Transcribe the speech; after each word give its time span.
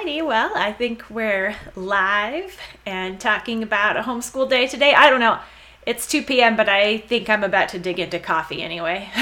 Alrighty, 0.00 0.24
well, 0.24 0.52
I 0.54 0.72
think 0.72 1.10
we're 1.10 1.54
live 1.76 2.56
and 2.86 3.20
talking 3.20 3.62
about 3.62 3.98
a 3.98 4.02
homeschool 4.02 4.48
day 4.48 4.66
today. 4.66 4.94
I 4.94 5.10
don't 5.10 5.20
know. 5.20 5.38
It's 5.84 6.06
2 6.06 6.22
p.m., 6.22 6.56
but 6.56 6.70
I 6.70 6.98
think 6.98 7.28
I'm 7.28 7.44
about 7.44 7.68
to 7.70 7.78
dig 7.78 7.98
into 7.98 8.18
coffee 8.18 8.62
anyway. 8.62 9.10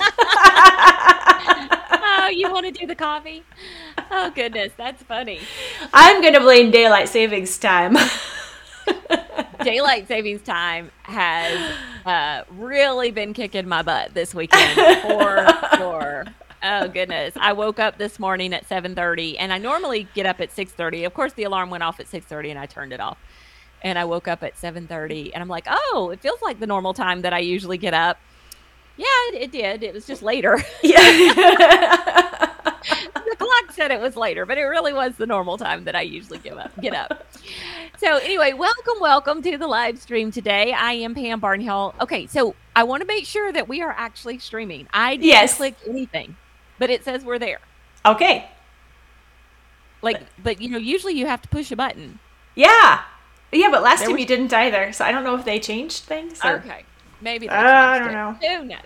oh, 0.00 0.08
you 2.32 2.50
want 2.50 2.66
to 2.66 2.72
do 2.72 2.88
the 2.88 2.96
coffee? 2.96 3.44
Oh, 4.10 4.32
goodness, 4.34 4.72
that's 4.76 5.02
funny. 5.04 5.38
I'm 5.92 6.20
going 6.22 6.34
to 6.34 6.40
blame 6.40 6.72
daylight 6.72 7.08
savings 7.08 7.56
time. 7.56 7.96
daylight 9.62 10.08
savings 10.08 10.42
time 10.42 10.90
has 11.02 11.72
uh, 12.04 12.42
really 12.50 13.12
been 13.12 13.32
kicking 13.32 13.68
my 13.68 13.82
butt 13.82 14.12
this 14.12 14.34
weekend 14.34 14.74
for 15.02 15.46
sure. 15.76 16.24
Oh 16.62 16.88
goodness! 16.88 17.34
I 17.40 17.52
woke 17.52 17.78
up 17.78 17.98
this 17.98 18.18
morning 18.18 18.52
at 18.52 18.66
seven 18.66 18.94
thirty, 18.96 19.38
and 19.38 19.52
I 19.52 19.58
normally 19.58 20.08
get 20.14 20.26
up 20.26 20.40
at 20.40 20.50
six 20.50 20.72
thirty. 20.72 21.04
Of 21.04 21.14
course, 21.14 21.32
the 21.32 21.44
alarm 21.44 21.70
went 21.70 21.84
off 21.84 22.00
at 22.00 22.08
six 22.08 22.26
thirty, 22.26 22.50
and 22.50 22.58
I 22.58 22.66
turned 22.66 22.92
it 22.92 23.00
off. 23.00 23.18
And 23.80 23.96
I 23.96 24.04
woke 24.04 24.26
up 24.26 24.42
at 24.42 24.58
seven 24.58 24.88
thirty, 24.88 25.32
and 25.32 25.40
I'm 25.40 25.48
like, 25.48 25.66
"Oh, 25.68 26.10
it 26.12 26.20
feels 26.20 26.42
like 26.42 26.58
the 26.58 26.66
normal 26.66 26.94
time 26.94 27.22
that 27.22 27.32
I 27.32 27.38
usually 27.38 27.78
get 27.78 27.94
up." 27.94 28.18
Yeah, 28.96 29.06
it, 29.28 29.34
it 29.42 29.52
did. 29.52 29.84
It 29.84 29.94
was 29.94 30.04
just 30.04 30.20
later. 30.22 30.58
Yeah. 30.82 30.98
the 33.14 33.36
clock 33.36 33.72
said 33.72 33.92
it 33.92 34.00
was 34.00 34.16
later, 34.16 34.44
but 34.44 34.58
it 34.58 34.64
really 34.64 34.92
was 34.92 35.14
the 35.14 35.26
normal 35.26 35.58
time 35.58 35.84
that 35.84 35.94
I 35.94 36.00
usually 36.00 36.38
get 36.38 36.58
up. 36.58 36.72
Get 36.80 36.94
up. 36.94 37.24
So 37.98 38.16
anyway, 38.16 38.52
welcome, 38.52 38.94
welcome 39.00 39.42
to 39.42 39.56
the 39.56 39.68
live 39.68 40.00
stream 40.00 40.32
today. 40.32 40.72
I 40.72 40.94
am 40.94 41.14
Pam 41.14 41.40
Barnhill. 41.40 41.94
Okay, 42.00 42.26
so 42.26 42.56
I 42.74 42.82
want 42.82 43.02
to 43.02 43.06
make 43.06 43.26
sure 43.26 43.52
that 43.52 43.68
we 43.68 43.80
are 43.80 43.94
actually 43.96 44.40
streaming. 44.40 44.88
I 44.92 45.16
didn't 45.16 45.26
yes. 45.26 45.56
click 45.56 45.76
anything 45.86 46.36
but 46.78 46.90
it 46.90 47.04
says 47.04 47.24
we're 47.24 47.38
there. 47.38 47.60
Okay. 48.04 48.48
Like, 50.02 50.22
but 50.42 50.60
you 50.60 50.70
know, 50.70 50.78
usually 50.78 51.14
you 51.14 51.26
have 51.26 51.42
to 51.42 51.48
push 51.48 51.70
a 51.72 51.76
button. 51.76 52.18
Yeah. 52.54 53.02
Yeah, 53.50 53.70
but 53.70 53.82
last 53.82 54.00
there 54.00 54.08
time 54.08 54.14
was... 54.14 54.20
you 54.20 54.26
didn't 54.26 54.52
either, 54.52 54.92
so 54.92 55.04
I 55.04 55.12
don't 55.12 55.24
know 55.24 55.34
if 55.34 55.44
they 55.44 55.58
changed 55.58 56.04
things. 56.04 56.40
Or... 56.44 56.56
Okay. 56.56 56.84
Maybe. 57.20 57.48
Uh, 57.48 57.54
I 57.54 57.98
don't 57.98 58.10
it. 58.10 58.12
know. 58.12 58.32
Who 58.32 58.64
knows? 58.64 58.78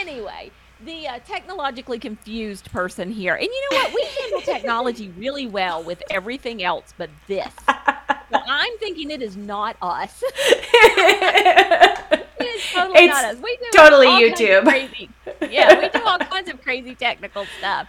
Anyway, 0.00 0.50
the 0.84 1.08
uh, 1.08 1.18
technologically 1.26 1.98
confused 1.98 2.70
person 2.72 3.10
here, 3.10 3.34
and 3.34 3.44
you 3.44 3.68
know 3.70 3.78
what? 3.78 3.94
We 3.94 4.06
handle 4.20 4.40
technology 4.54 5.08
really 5.16 5.46
well 5.46 5.82
with 5.82 6.02
everything 6.10 6.62
else, 6.62 6.92
but 6.96 7.10
this. 7.26 7.52
so 7.68 7.74
I'm 8.32 8.76
thinking 8.78 9.10
it 9.10 9.22
is 9.22 9.36
not 9.36 9.76
us. 9.80 10.22
it's 12.54 12.72
totally 12.72 13.00
it's 13.00 13.12
not 13.12 13.24
us. 13.24 13.36
We 13.42 13.56
do 13.56 13.66
totally 13.74 14.06
YouTube. 14.06 14.62
Crazy, 14.64 15.10
yeah, 15.50 15.78
we 15.78 15.88
do 15.88 16.04
all 16.04 16.18
kinds 16.18 16.50
of 16.50 16.62
crazy 16.62 16.94
technical 16.94 17.46
stuff. 17.58 17.88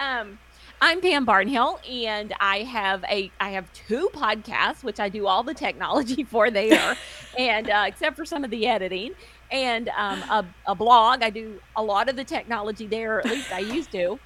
Um, 0.00 0.38
I'm 0.80 1.00
Pam 1.00 1.24
Barnhill, 1.24 1.78
and 1.88 2.34
I 2.40 2.64
have 2.64 3.04
a 3.04 3.30
I 3.38 3.50
have 3.50 3.72
two 3.72 4.10
podcasts, 4.12 4.82
which 4.82 4.98
I 4.98 5.08
do 5.08 5.26
all 5.28 5.44
the 5.44 5.54
technology 5.54 6.24
for 6.30 6.50
there, 6.50 6.96
and 7.38 7.70
uh, 7.70 7.84
except 7.86 8.16
for 8.16 8.24
some 8.24 8.42
of 8.44 8.50
the 8.50 8.66
editing, 8.66 9.12
and 9.50 9.88
um, 9.90 10.22
a, 10.22 10.44
a 10.66 10.74
blog. 10.74 11.22
I 11.22 11.30
do 11.30 11.60
a 11.76 11.82
lot 11.82 12.08
of 12.08 12.16
the 12.16 12.24
technology 12.24 12.86
there, 12.86 13.16
or 13.16 13.20
at 13.20 13.26
least 13.26 13.52
I 13.52 13.60
used 13.60 13.92
to. 13.92 14.18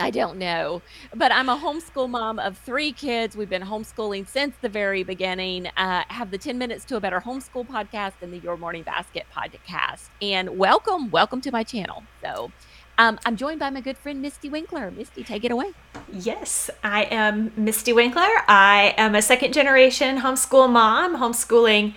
I 0.00 0.10
don't 0.10 0.38
know, 0.38 0.80
but 1.14 1.30
I'm 1.30 1.50
a 1.50 1.56
homeschool 1.56 2.08
mom 2.08 2.38
of 2.38 2.56
three 2.56 2.90
kids. 2.90 3.36
We've 3.36 3.50
been 3.50 3.62
homeschooling 3.62 4.26
since 4.26 4.54
the 4.62 4.68
very 4.70 5.02
beginning. 5.02 5.66
Uh, 5.76 6.04
have 6.08 6.30
the 6.30 6.38
10 6.38 6.56
Minutes 6.56 6.86
to 6.86 6.96
a 6.96 7.00
Better 7.00 7.20
Homeschool 7.20 7.66
podcast 7.66 8.14
and 8.22 8.32
the 8.32 8.38
Your 8.38 8.56
Morning 8.56 8.82
Basket 8.82 9.26
podcast. 9.34 10.08
And 10.22 10.56
welcome, 10.56 11.10
welcome 11.10 11.42
to 11.42 11.52
my 11.52 11.62
channel. 11.64 12.04
So 12.22 12.50
um, 12.96 13.18
I'm 13.26 13.36
joined 13.36 13.60
by 13.60 13.68
my 13.68 13.82
good 13.82 13.98
friend 13.98 14.24
Mystie 14.24 14.50
Winckler. 14.50 14.90
Mystie, 14.90 15.24
take 15.24 15.44
it 15.44 15.50
away. 15.50 15.72
Yes, 16.10 16.70
I 16.82 17.04
am 17.04 17.50
Mystie 17.50 17.94
Winckler. 17.94 18.42
I 18.48 18.94
am 18.96 19.14
a 19.14 19.20
second 19.20 19.52
generation 19.52 20.20
homeschool 20.20 20.70
mom, 20.70 21.18
homeschooling 21.18 21.94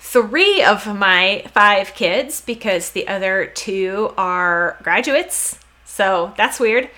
three 0.00 0.64
of 0.64 0.86
my 0.86 1.44
five 1.52 1.94
kids 1.94 2.40
because 2.40 2.90
the 2.90 3.06
other 3.06 3.46
two 3.46 4.12
are 4.16 4.78
graduates. 4.82 5.60
So 5.84 6.34
that's 6.36 6.58
weird. 6.58 6.90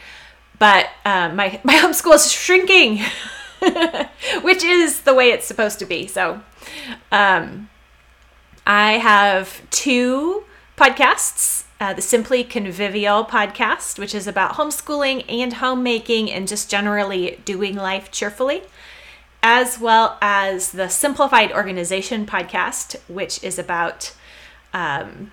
But 0.58 0.88
uh, 1.04 1.30
my 1.30 1.60
my 1.64 1.74
homeschool 1.74 2.14
is 2.14 2.30
shrinking, 2.30 3.00
which 4.42 4.64
is 4.64 5.02
the 5.02 5.14
way 5.14 5.30
it's 5.30 5.46
supposed 5.46 5.78
to 5.80 5.86
be. 5.86 6.06
So, 6.06 6.40
um, 7.12 7.68
I 8.66 8.92
have 8.92 9.62
two 9.70 10.44
podcasts. 10.76 11.64
Uh, 11.80 11.92
the 11.92 12.02
Simply 12.02 12.42
Convivial 12.42 13.24
podcast, 13.24 14.00
which 14.00 14.12
is 14.12 14.26
about 14.26 14.54
homeschooling 14.54 15.24
and 15.28 15.52
homemaking 15.52 16.28
and 16.28 16.48
just 16.48 16.68
generally 16.68 17.40
doing 17.44 17.76
life 17.76 18.10
cheerfully, 18.10 18.62
as 19.44 19.78
well 19.78 20.18
as 20.20 20.72
the 20.72 20.88
Simplified 20.88 21.52
Organization 21.52 22.26
podcast, 22.26 22.96
which 23.06 23.44
is 23.44 23.60
about 23.60 24.12
um, 24.72 25.30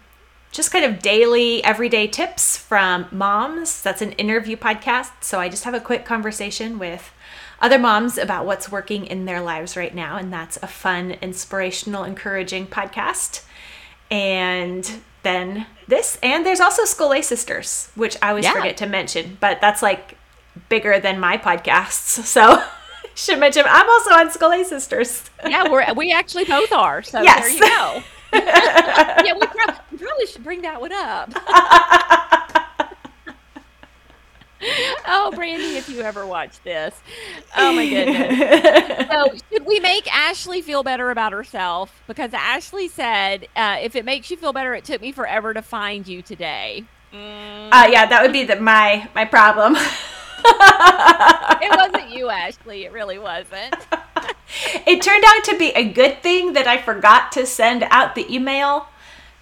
just 0.56 0.72
kind 0.72 0.86
of 0.86 1.02
daily, 1.02 1.62
everyday 1.64 2.08
tips 2.08 2.56
from 2.56 3.08
moms. 3.12 3.82
That's 3.82 4.02
an 4.02 4.14
interview 4.14 4.56
podcast. 4.56 5.12
So 5.22 5.40
I 5.40 5.50
just 5.50 5.66
have 5.66 5.74
a 5.74 5.82
quick 5.82 6.06
conversation 6.06 6.80
with 6.80 7.12
other 7.60 7.78
moms 7.78 8.18
about 8.18 8.46
what's 8.46 8.72
working 8.72 9.06
in 9.06 9.26
their 9.26 9.42
lives 9.42 9.76
right 9.76 9.94
now. 9.94 10.18
And 10.18 10.32
that's 10.32 10.58
a 10.58 10.68
fun, 10.68 11.12
inspirational, 11.22 12.06
encouraging 12.06 12.68
podcast. 12.68 13.44
And 14.10 15.00
then 15.24 15.66
this, 15.88 16.18
and 16.24 16.46
there's 16.46 16.62
also 16.62 16.84
Scholé 16.84 17.22
Sisters, 17.22 17.90
which 17.96 18.16
I 18.22 18.30
always 18.30 18.46
yeah. 18.46 18.54
forget 18.54 18.78
to 18.78 18.86
mention, 18.86 19.38
but 19.42 19.60
that's 19.60 19.82
like 19.82 20.18
bigger 20.70 21.00
than 21.00 21.20
my 21.20 21.38
podcasts. 21.38 22.24
So 22.36 22.64
should 23.14 23.40
mention 23.40 23.64
I'm 23.66 23.90
also 23.90 24.12
on 24.12 24.30
Scholé 24.30 24.64
Sisters. 24.66 25.30
yeah, 25.46 25.70
we're 25.70 25.94
we 25.94 26.12
actually 26.14 26.46
both 26.46 26.72
are. 26.72 27.02
So 27.02 27.22
yes. 27.22 27.44
there 27.44 27.54
you 27.54 27.60
go. 27.60 28.04
yeah, 28.34 29.34
we, 29.34 29.48
we, 29.96 30.06
probably 30.06 30.26
should 30.28 30.44
bring 30.44 30.62
that 30.62 30.82
one 30.82 30.92
up. 30.92 31.32
oh, 35.08 35.32
Brandy, 35.36 35.78
if 35.78 35.90
you 35.90 36.02
ever 36.02 36.28
watch 36.28 36.62
this. 36.64 37.00
Oh, 37.56 37.74
my 37.74 37.88
goodness. 37.88 39.08
so, 39.12 39.34
should 39.52 39.66
we 39.66 39.80
make 39.80 40.14
Ashley 40.14 40.62
feel 40.62 40.84
better 40.84 41.12
about 41.12 41.32
herself? 41.32 42.02
Because 42.08 42.34
Ashley 42.34 42.88
said, 42.88 43.48
uh, 43.56 43.78
if 43.82 43.96
it 43.96 44.06
makes 44.06 44.30
you 44.30 44.38
feel 44.38 44.54
better, 44.54 44.74
it 44.74 44.84
took 44.84 45.02
me 45.02 45.12
forever 45.12 45.54
to 45.54 45.62
find 45.62 46.08
you 46.08 46.22
today. 46.22 46.84
Mm. 47.14 47.70
Uh, 47.72 47.88
yeah, 47.90 48.06
that 48.06 48.22
would 48.22 48.34
be 48.34 48.44
the, 48.44 48.58
my 48.58 49.10
my 49.16 49.24
problem. 49.24 49.76
it 49.78 51.78
wasn't 51.78 52.10
you, 52.10 52.30
Ashley. 52.30 52.84
It 52.84 52.92
really 52.92 53.18
wasn't. 53.18 53.76
it 54.86 55.02
turned 55.02 55.24
out 55.26 55.44
to 55.46 55.58
be 55.58 55.70
a 55.70 55.88
good 55.88 56.22
thing 56.22 56.54
that 56.54 56.68
I 56.68 56.82
forgot 56.82 57.32
to 57.34 57.46
send 57.46 57.84
out 57.90 58.16
the 58.16 58.26
email 58.34 58.88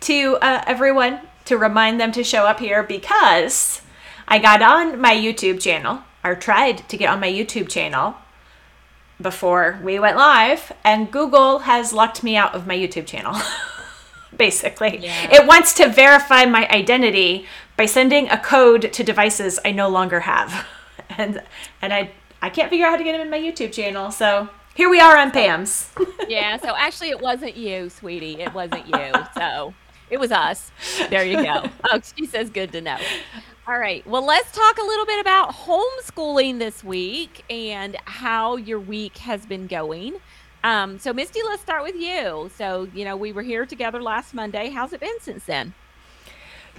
to 0.03 0.37
uh, 0.41 0.63
everyone 0.67 1.19
to 1.45 1.57
remind 1.57 1.99
them 1.99 2.11
to 2.13 2.23
show 2.23 2.45
up 2.45 2.59
here 2.59 2.83
because 2.83 3.81
I 4.27 4.39
got 4.39 4.61
on 4.61 4.99
my 4.99 5.13
YouTube 5.13 5.61
channel 5.61 6.03
or 6.23 6.35
tried 6.35 6.87
to 6.89 6.97
get 6.97 7.09
on 7.09 7.19
my 7.19 7.31
YouTube 7.31 7.69
channel 7.69 8.15
before 9.21 9.79
we 9.83 9.99
went 9.99 10.17
live, 10.17 10.71
and 10.83 11.11
Google 11.11 11.59
has 11.59 11.93
locked 11.93 12.23
me 12.23 12.35
out 12.35 12.53
of 12.55 12.67
my 12.67 12.75
YouTube 12.75 13.05
channel. 13.05 13.35
Basically, 14.37 14.97
yeah. 14.97 15.29
it 15.31 15.47
wants 15.47 15.73
to 15.75 15.87
verify 15.87 16.45
my 16.45 16.67
identity 16.69 17.45
by 17.77 17.85
sending 17.85 18.29
a 18.29 18.37
code 18.37 18.91
to 18.93 19.03
devices 19.03 19.59
I 19.63 19.71
no 19.71 19.89
longer 19.89 20.21
have, 20.21 20.65
and 21.17 21.41
and 21.81 21.93
I 21.93 22.11
I 22.41 22.49
can't 22.49 22.69
figure 22.69 22.85
out 22.85 22.91
how 22.91 22.97
to 22.97 23.03
get 23.03 23.13
them 23.13 23.21
in 23.21 23.29
my 23.29 23.39
YouTube 23.39 23.71
channel. 23.71 24.11
So 24.11 24.49
here 24.75 24.89
we 24.89 24.99
are 24.99 25.17
on 25.17 25.31
Pam's. 25.31 25.91
yeah, 26.27 26.57
so 26.57 26.75
actually 26.75 27.09
it 27.09 27.21
wasn't 27.21 27.55
you, 27.55 27.89
sweetie. 27.89 28.41
It 28.41 28.53
wasn't 28.53 28.87
you. 28.87 29.13
So 29.35 29.73
it 30.13 30.19
was 30.19 30.31
us. 30.31 30.71
There 31.09 31.25
you 31.25 31.43
go. 31.43 31.69
Oh, 31.91 31.99
she 32.15 32.25
says 32.25 32.49
good 32.49 32.71
to 32.71 32.81
know. 32.81 32.97
All 33.67 33.77
right. 33.77 34.05
Well, 34.07 34.25
let's 34.25 34.55
talk 34.55 34.77
a 34.77 34.83
little 34.83 35.05
bit 35.05 35.19
about 35.19 35.53
homeschooling 35.53 36.59
this 36.59 36.83
week 36.83 37.43
and 37.49 37.97
how 38.05 38.55
your 38.55 38.79
week 38.79 39.17
has 39.17 39.45
been 39.45 39.67
going. 39.67 40.15
Um, 40.63 40.99
so, 40.99 41.13
Mystie, 41.13 41.43
let's 41.45 41.61
start 41.61 41.83
with 41.83 41.95
you. 41.95 42.49
So, 42.55 42.87
you 42.93 43.05
know, 43.05 43.17
we 43.17 43.31
were 43.31 43.41
here 43.41 43.65
together 43.65 44.01
last 44.01 44.33
Monday. 44.33 44.69
How's 44.69 44.93
it 44.93 44.99
been 44.99 45.19
since 45.19 45.45
then? 45.45 45.73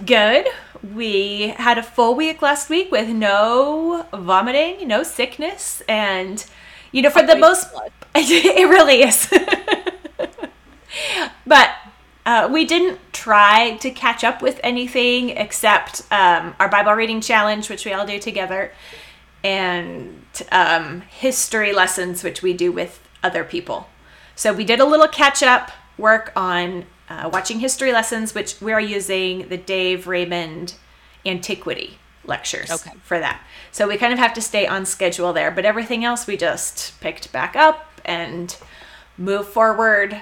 Good. 0.05 0.47
We 0.93 1.49
had 1.57 1.77
a 1.77 1.83
full 1.83 2.15
week 2.15 2.41
last 2.41 2.69
week 2.69 2.91
with 2.91 3.09
no 3.09 4.05
vomiting, 4.13 4.87
no 4.87 5.03
sickness, 5.03 5.81
and 5.87 6.43
you 6.91 7.01
know, 7.01 7.09
for 7.09 7.23
the 7.23 7.35
most, 7.35 7.67
it 8.15 8.69
really 8.69 9.03
is. 9.03 9.29
but 11.45 11.69
uh, 12.25 12.49
we 12.51 12.65
didn't 12.65 12.99
try 13.25 13.75
to 13.77 13.89
catch 13.89 14.23
up 14.23 14.39
with 14.39 14.59
anything 14.63 15.31
except 15.31 16.03
um, 16.11 16.53
our 16.59 16.69
Bible 16.69 16.93
reading 16.93 17.19
challenge, 17.21 17.71
which 17.71 17.83
we 17.83 17.91
all 17.91 18.05
do 18.05 18.19
together, 18.19 18.71
and 19.43 20.23
um, 20.51 21.01
history 21.01 21.73
lessons, 21.73 22.23
which 22.23 22.43
we 22.43 22.53
do 22.53 22.71
with 22.71 23.01
other 23.23 23.43
people. 23.43 23.89
So 24.35 24.53
we 24.53 24.63
did 24.63 24.79
a 24.79 24.85
little 24.85 25.07
catch 25.07 25.41
up 25.41 25.71
work 25.97 26.33
on 26.35 26.85
uh, 27.09 27.27
watching 27.33 27.59
history 27.61 27.91
lessons, 27.91 28.35
which 28.35 28.61
we 28.61 28.71
are 28.71 28.79
using 28.79 29.49
the 29.49 29.57
Dave 29.57 30.05
Raymond 30.05 30.75
Antiquity 31.25 31.97
lectures 32.25 32.69
Okay. 32.69 32.91
for 33.01 33.17
that. 33.17 33.41
So 33.71 33.87
we 33.87 33.97
kind 33.97 34.13
of 34.13 34.19
have 34.19 34.35
to 34.35 34.41
stay 34.41 34.67
on 34.67 34.85
schedule 34.85 35.33
there, 35.33 35.49
but 35.49 35.65
everything 35.65 36.05
else 36.05 36.27
we 36.27 36.37
just 36.37 36.99
picked 37.01 37.31
back 37.31 37.55
up 37.55 37.89
and 38.05 38.55
move 39.17 39.47
forward 39.47 40.21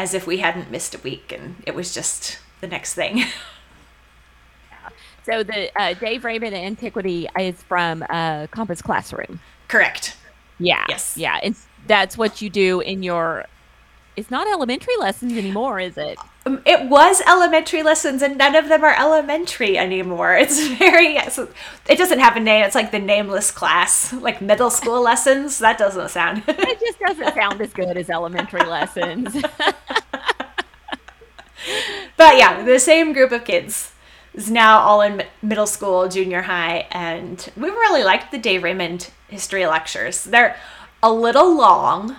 as 0.00 0.14
if 0.14 0.26
we 0.26 0.38
hadn't 0.38 0.70
missed 0.70 0.94
a 0.94 0.98
week 0.98 1.30
and 1.30 1.62
it 1.66 1.74
was 1.74 1.92
just 1.92 2.38
the 2.62 2.66
next 2.66 2.94
thing. 2.94 3.24
So 5.22 5.42
the 5.42 5.70
uh, 5.78 5.92
Dave 5.94 6.24
Raymond 6.24 6.54
Antiquity 6.54 7.28
is 7.38 7.62
from 7.62 8.02
uh, 8.08 8.46
Compass 8.46 8.80
Classroom. 8.80 9.38
Correct. 9.68 10.16
Yeah. 10.58 10.82
Yes. 10.88 11.14
Yeah. 11.14 11.38
It's 11.42 11.66
that's 11.86 12.16
what 12.16 12.40
you 12.40 12.48
do 12.48 12.80
in 12.80 13.02
your. 13.02 13.44
It's 14.16 14.30
not 14.30 14.48
elementary 14.48 14.96
lessons 14.98 15.34
anymore, 15.34 15.78
is 15.78 15.98
it? 15.98 16.18
Um, 16.46 16.62
It 16.64 16.88
was 16.88 17.20
elementary 17.26 17.82
lessons, 17.82 18.22
and 18.22 18.38
none 18.38 18.54
of 18.56 18.68
them 18.68 18.82
are 18.82 18.94
elementary 18.98 19.76
anymore. 19.76 20.34
It's 20.36 20.66
very, 20.78 21.16
it 21.16 21.98
doesn't 21.98 22.18
have 22.18 22.36
a 22.36 22.40
name. 22.40 22.64
It's 22.64 22.74
like 22.74 22.90
the 22.92 22.98
nameless 22.98 23.50
class, 23.50 24.12
like 24.12 24.40
middle 24.40 24.70
school 24.70 25.00
lessons. 25.10 25.58
That 25.58 25.78
doesn't 25.78 26.10
sound. 26.10 26.42
It 26.48 26.80
just 26.80 26.98
doesn't 26.98 27.34
sound 27.34 27.60
as 27.60 27.72
good 27.72 27.96
as 27.96 28.08
elementary 28.10 28.64
lessons. 28.64 29.34
but 32.16 32.36
yeah, 32.36 32.62
the 32.64 32.78
same 32.78 33.12
group 33.12 33.32
of 33.32 33.44
kids 33.44 33.92
is 34.34 34.50
now 34.50 34.78
all 34.78 35.00
in 35.02 35.24
middle 35.42 35.66
school, 35.66 36.08
junior 36.08 36.42
high, 36.42 36.86
and 36.90 37.50
we 37.56 37.68
really 37.68 38.02
liked 38.04 38.30
the 38.30 38.38
Dave 38.38 38.62
Raymond 38.62 39.10
history 39.28 39.66
lectures. 39.66 40.24
They're 40.24 40.56
a 41.02 41.12
little 41.12 41.54
long, 41.54 42.16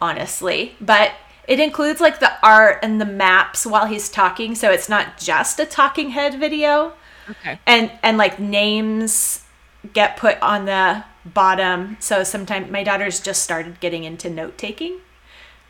honestly, 0.00 0.76
but 0.80 1.12
it 1.46 1.60
includes 1.60 2.00
like 2.00 2.20
the 2.20 2.32
art 2.44 2.78
and 2.82 3.00
the 3.00 3.06
maps 3.06 3.66
while 3.66 3.86
he's 3.86 4.08
talking, 4.08 4.54
so 4.54 4.70
it's 4.70 4.88
not 4.88 5.18
just 5.18 5.60
a 5.60 5.66
talking 5.66 6.10
head 6.10 6.38
video. 6.38 6.94
okay. 7.30 7.58
and 7.66 7.90
and 8.02 8.18
like 8.18 8.38
names 8.38 9.44
get 9.92 10.16
put 10.16 10.40
on 10.42 10.64
the 10.64 11.04
bottom. 11.24 11.96
So 12.00 12.24
sometimes 12.24 12.70
my 12.70 12.82
daughter's 12.82 13.20
just 13.20 13.42
started 13.42 13.80
getting 13.80 14.04
into 14.04 14.30
note 14.30 14.58
taking 14.58 14.98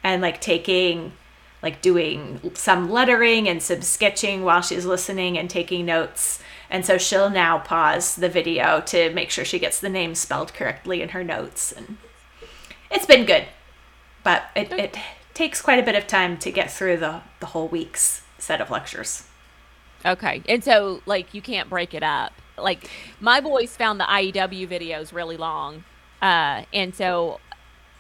and 0.03 0.23
like 0.23 0.41
taking 0.41 1.13
like 1.63 1.83
doing 1.83 2.53
some 2.55 2.91
lettering 2.91 3.49
and 3.49 3.63
some 3.63 3.83
sketching 3.83 4.45
while 4.45 4.63
she's 4.63 4.87
listening 4.87 5.37
and 5.39 5.51
taking 5.51 5.85
notes. 5.85 6.41
And 6.71 6.85
so 6.85 6.99
she'll 6.99 7.31
now 7.31 7.59
pause 7.59 8.17
the 8.17 8.29
video 8.29 8.81
to 8.83 9.13
make 9.13 9.31
sure 9.31 9.45
she 9.45 9.59
gets 9.59 9.81
the 9.81 9.89
name 9.89 10.15
spelled 10.15 10.53
correctly 10.53 11.03
in 11.03 11.11
her 11.11 11.25
notes. 11.25 11.73
And 11.73 11.97
it's 12.91 13.07
been 13.07 13.25
good. 13.25 13.47
But 14.23 14.45
it, 14.55 14.73
it 14.73 14.97
takes 15.37 15.63
quite 15.63 15.79
a 15.79 15.83
bit 15.83 15.95
of 15.95 16.07
time 16.07 16.37
to 16.39 16.51
get 16.51 16.71
through 16.71 16.97
the, 16.97 17.21
the 17.41 17.47
whole 17.47 17.69
week's 17.69 18.23
set 18.39 18.61
of 18.61 18.71
lectures 18.71 19.25
Okay. 20.07 20.43
And 20.49 20.63
so, 20.63 21.01
like, 21.05 21.35
you 21.35 21.43
can't 21.43 21.69
break 21.69 21.93
it 21.93 22.03
up. 22.03 22.33
Like, 22.57 22.89
my 23.21 23.41
boys 23.41 23.77
found 23.77 23.99
the 24.01 24.05
IEW 24.05 24.69
videos 24.69 25.13
really 25.13 25.37
long. 25.37 25.85
Uh, 26.23 26.63
and 26.73 26.95
so 26.95 27.41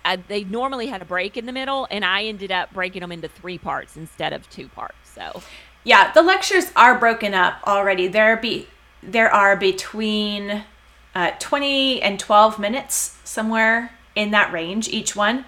uh, 0.04 0.16
they 0.28 0.44
normally 0.44 0.86
had 0.86 1.02
a 1.02 1.04
break 1.04 1.36
in 1.36 1.46
the 1.46 1.52
middle, 1.52 1.86
and 1.90 2.04
I 2.04 2.24
ended 2.24 2.52
up 2.52 2.72
breaking 2.72 3.00
them 3.00 3.12
into 3.12 3.28
three 3.28 3.58
parts 3.58 3.96
instead 3.96 4.32
of 4.32 4.48
two 4.48 4.68
parts. 4.68 4.96
So, 5.04 5.42
Yeah, 5.84 6.12
the 6.12 6.22
lectures 6.22 6.70
are 6.76 6.98
broken 6.98 7.34
up 7.34 7.60
already. 7.66 8.06
There 8.06 8.36
be 8.36 8.68
there 9.02 9.32
are 9.32 9.56
between 9.56 10.64
uh, 11.14 11.30
20 11.38 12.02
and 12.02 12.18
12 12.18 12.58
minutes 12.58 13.18
somewhere 13.24 13.92
in 14.16 14.30
that 14.32 14.52
range 14.52 14.88
each 14.88 15.14
one. 15.14 15.44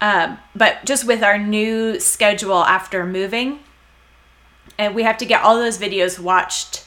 Um, 0.00 0.38
but 0.54 0.84
just 0.84 1.06
with 1.06 1.22
our 1.22 1.38
new 1.38 1.98
schedule 1.98 2.64
after 2.64 3.04
moving, 3.04 3.60
and 4.78 4.94
we 4.94 5.02
have 5.02 5.18
to 5.18 5.26
get 5.26 5.42
all 5.42 5.56
those 5.56 5.78
videos 5.78 6.18
watched 6.18 6.84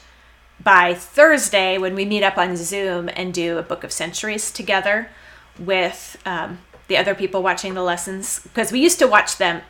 by 0.62 0.94
Thursday 0.94 1.76
when 1.76 1.94
we 1.94 2.04
meet 2.04 2.22
up 2.22 2.38
on 2.38 2.56
Zoom 2.56 3.10
and 3.14 3.34
do 3.34 3.58
a 3.58 3.62
Book 3.62 3.84
of 3.84 3.92
Centuries 3.92 4.50
together 4.50 5.10
with 5.58 6.16
um, 6.24 6.60
the 6.88 6.96
other 6.96 7.14
people 7.14 7.42
watching 7.42 7.74
the 7.74 7.82
lessons 7.82 8.40
because 8.40 8.72
we 8.72 8.80
used 8.80 8.98
to 8.98 9.06
watch 9.06 9.36
them 9.36 9.62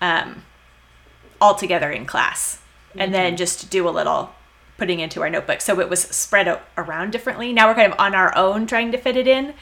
um, 0.00 0.42
all 1.40 1.54
together 1.54 1.90
in 1.90 2.06
class 2.06 2.60
and 2.96 3.12
then 3.12 3.36
just 3.36 3.70
do 3.70 3.88
a 3.88 3.90
little 3.90 4.30
putting 4.76 5.00
into 5.00 5.22
our 5.22 5.30
notebook. 5.30 5.60
So 5.60 5.80
it 5.80 5.88
was 5.88 6.02
spread 6.02 6.48
out 6.48 6.62
around 6.76 7.10
differently. 7.10 7.52
Now 7.52 7.68
we're 7.68 7.74
kind 7.74 7.92
of 7.92 7.98
on 7.98 8.14
our 8.14 8.36
own 8.36 8.66
trying 8.66 8.92
to 8.92 8.98
fit 8.98 9.16
it 9.16 9.26
in. 9.26 9.54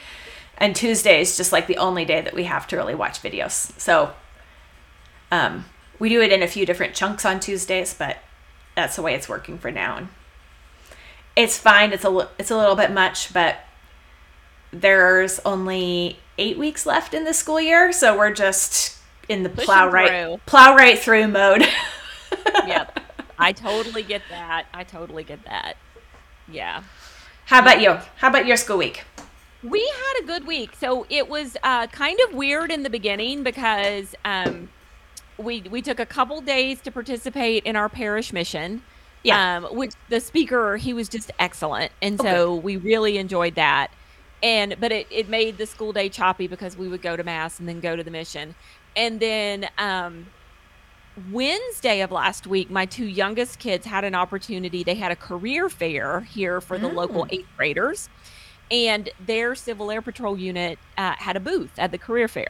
And 0.59 0.77
Tuesday 0.77 1.21
is 1.21 1.37
just 1.37 1.53
like 1.53 1.67
the 1.67 1.79
only 1.79 2.05
day 2.05 2.21
that 2.21 2.35
we 2.35 2.45
have 2.45 2.67
to 2.69 2.77
really 2.77 2.95
watch 2.95 3.23
videos. 3.23 3.79
So 3.81 4.13
um, 5.31 5.65
we 5.99 6.09
do 6.09 6.21
it 6.21 6.33
in 6.33 6.43
a 6.43 6.47
few 6.47 6.67
different 6.67 6.95
chunks 6.95 7.25
on 7.25 7.41
Tuesdays, 7.41 7.95
but 7.95 8.19
that's 8.77 8.97
the 8.97 9.03
way 9.03 9.15
it's 9.15 9.29
working 9.29 9.59
for 9.59 9.71
now. 9.71 9.97
And 9.97 10.09
it's 11.37 11.59
fine. 11.59 11.93
It's 11.93 12.05
a 12.05 12.29
it's 12.39 12.51
a 12.51 12.57
little 12.57 12.77
bit 12.77 12.91
much, 12.91 13.33
but 13.33 13.57
there's 14.73 15.41
only 15.41 16.19
eight 16.39 16.59
weeks 16.59 16.87
left 16.87 17.15
in 17.15 17.25
the 17.25 17.35
school 17.35 17.61
year, 17.61 17.93
so 17.93 18.17
we're 18.17 18.33
just 18.33 18.99
in 19.29 19.43
the 19.43 19.49
Pushing 19.49 19.67
plow 19.67 19.89
right 19.89 20.09
through. 20.09 20.41
plow 20.47 20.75
right 20.75 20.99
through 20.99 21.29
mode. 21.29 21.63
yep. 22.67 22.99
I 23.39 23.53
totally 23.53 24.03
get 24.03 24.23
that. 24.31 24.67
I 24.73 24.85
totally 24.85 25.25
get 25.25 25.45
that. 25.45 25.77
Yeah. 26.51 26.83
How 27.47 27.61
about 27.61 27.81
you? 27.81 27.99
How 28.17 28.29
about 28.29 28.47
your 28.47 28.57
school 28.57 28.79
week? 28.79 29.05
We 29.63 29.81
had 29.81 30.25
a 30.25 30.27
good 30.27 30.47
week. 30.47 30.75
So 30.79 31.07
it 31.09 31.29
was 31.29 31.57
uh, 31.63 31.87
kind 31.89 32.19
of 32.29 32.35
weird 32.35 32.71
in 32.71 32.83
the 32.83 32.91
beginning 32.91 33.43
because 33.43 34.15
um, 34.25 34.71
we 35.39 35.63
we 35.63 35.83
took 35.83 36.01
a 36.01 36.07
couple 36.07 36.41
days 36.41 36.81
to 36.83 36.91
participate 36.91 37.65
in 37.65 37.77
our 37.77 37.89
parish 37.89 38.33
mission. 38.33 38.83
Yeah. 39.25 39.59
Um, 39.59 39.77
which 39.77 39.93
the 40.09 40.19
speaker 40.19 40.77
he 40.77 40.93
was 40.93 41.09
just 41.09 41.31
excellent, 41.39 41.93
and 42.03 42.19
Okay. 42.21 42.29
so 42.29 42.57
we 42.57 42.77
really 42.77 43.19
enjoyed 43.19 43.55
that. 43.55 43.93
And 44.43 44.75
but 44.81 44.91
it 44.91 45.07
it 45.11 45.29
made 45.29 45.59
the 45.59 45.67
school 45.67 45.93
day 45.93 46.09
choppy 46.09 46.49
because 46.49 46.77
we 46.77 46.89
would 46.89 47.03
go 47.03 47.17
to 47.17 47.23
mass 47.23 47.61
and 47.61 47.69
then 47.69 47.79
go 47.79 47.95
to 47.95 48.03
the 48.03 48.11
mission, 48.11 48.57
and 48.97 49.21
then 49.21 49.69
um, 49.79 50.27
Wednesday 51.31 52.01
of 52.01 52.11
last 52.11 52.49
week, 52.49 52.69
my 52.69 52.85
two 52.85 53.05
youngest 53.05 53.61
kids 53.61 53.87
had 53.87 54.03
an 54.03 54.17
opportunity. 54.17 54.83
They 54.83 54.97
had 54.97 55.13
a 55.13 55.17
career 55.17 55.69
fair 55.69 56.21
here 56.23 56.61
for 56.61 56.77
the 56.77 56.89
local 56.89 57.27
eighth 57.31 57.47
graders, 57.57 58.09
and 58.73 59.11
their 59.25 59.55
Civil 59.55 59.91
Air 59.91 60.03
Patrol 60.03 60.37
unit 60.39 60.79
uh, 60.99 61.13
had 61.19 61.37
a 61.37 61.41
booth 61.41 61.73
at 61.79 61.91
the 61.93 61.99
career 61.99 62.27
fair. 62.27 62.49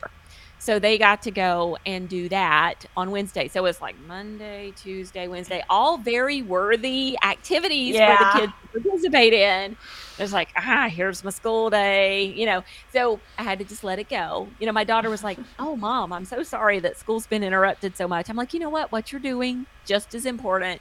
So 0.60 0.78
they 0.78 0.96
got 0.96 1.22
to 1.22 1.32
go 1.32 1.76
and 1.84 2.08
do 2.08 2.28
that 2.28 2.84
on 2.96 3.10
Wednesday. 3.10 3.48
So 3.48 3.64
it's 3.66 3.80
like 3.80 3.96
Monday, 4.06 4.72
Tuesday, 4.76 5.26
Wednesday, 5.26 5.64
all 5.69 5.98
very 5.98 6.40
worthy 6.40 7.16
activities 7.20 7.96
Yeah. 7.96 8.16
for 8.16 8.24
the 8.24 8.46
kids 8.46 8.52
to 8.74 8.80
participate 8.80 9.32
in. 9.32 9.76
It's 10.20 10.32
like, 10.32 10.50
ah, 10.56 10.88
here's 10.88 11.24
my 11.24 11.30
school 11.30 11.69
day, 11.69 12.26
you 12.26 12.46
know. 12.46 12.62
So 12.93 13.19
I 13.36 13.43
had 13.43 13.58
to 13.58 13.64
just 13.64 13.82
let 13.82 13.98
it 13.98 14.08
go. 14.08 14.46
You 14.60 14.67
know, 14.67 14.72
my 14.72 14.84
daughter 14.84 15.10
was 15.10 15.24
like, 15.24 15.38
oh, 15.58 15.74
mom, 15.74 16.12
I'm 16.12 16.24
so 16.24 16.44
sorry 16.44 16.79
that 16.79 16.96
school's 16.96 17.26
been 17.26 17.43
interrupted 17.43 17.96
so 17.96 18.06
much. 18.06 18.31
I'm 18.31 18.36
like, 18.36 18.55
you 18.55 18.60
know 18.60 18.70
what? 18.70 18.93
What 18.93 19.10
you're 19.10 19.20
doing, 19.20 19.67
just 19.84 20.14
as 20.14 20.24
important, 20.24 20.81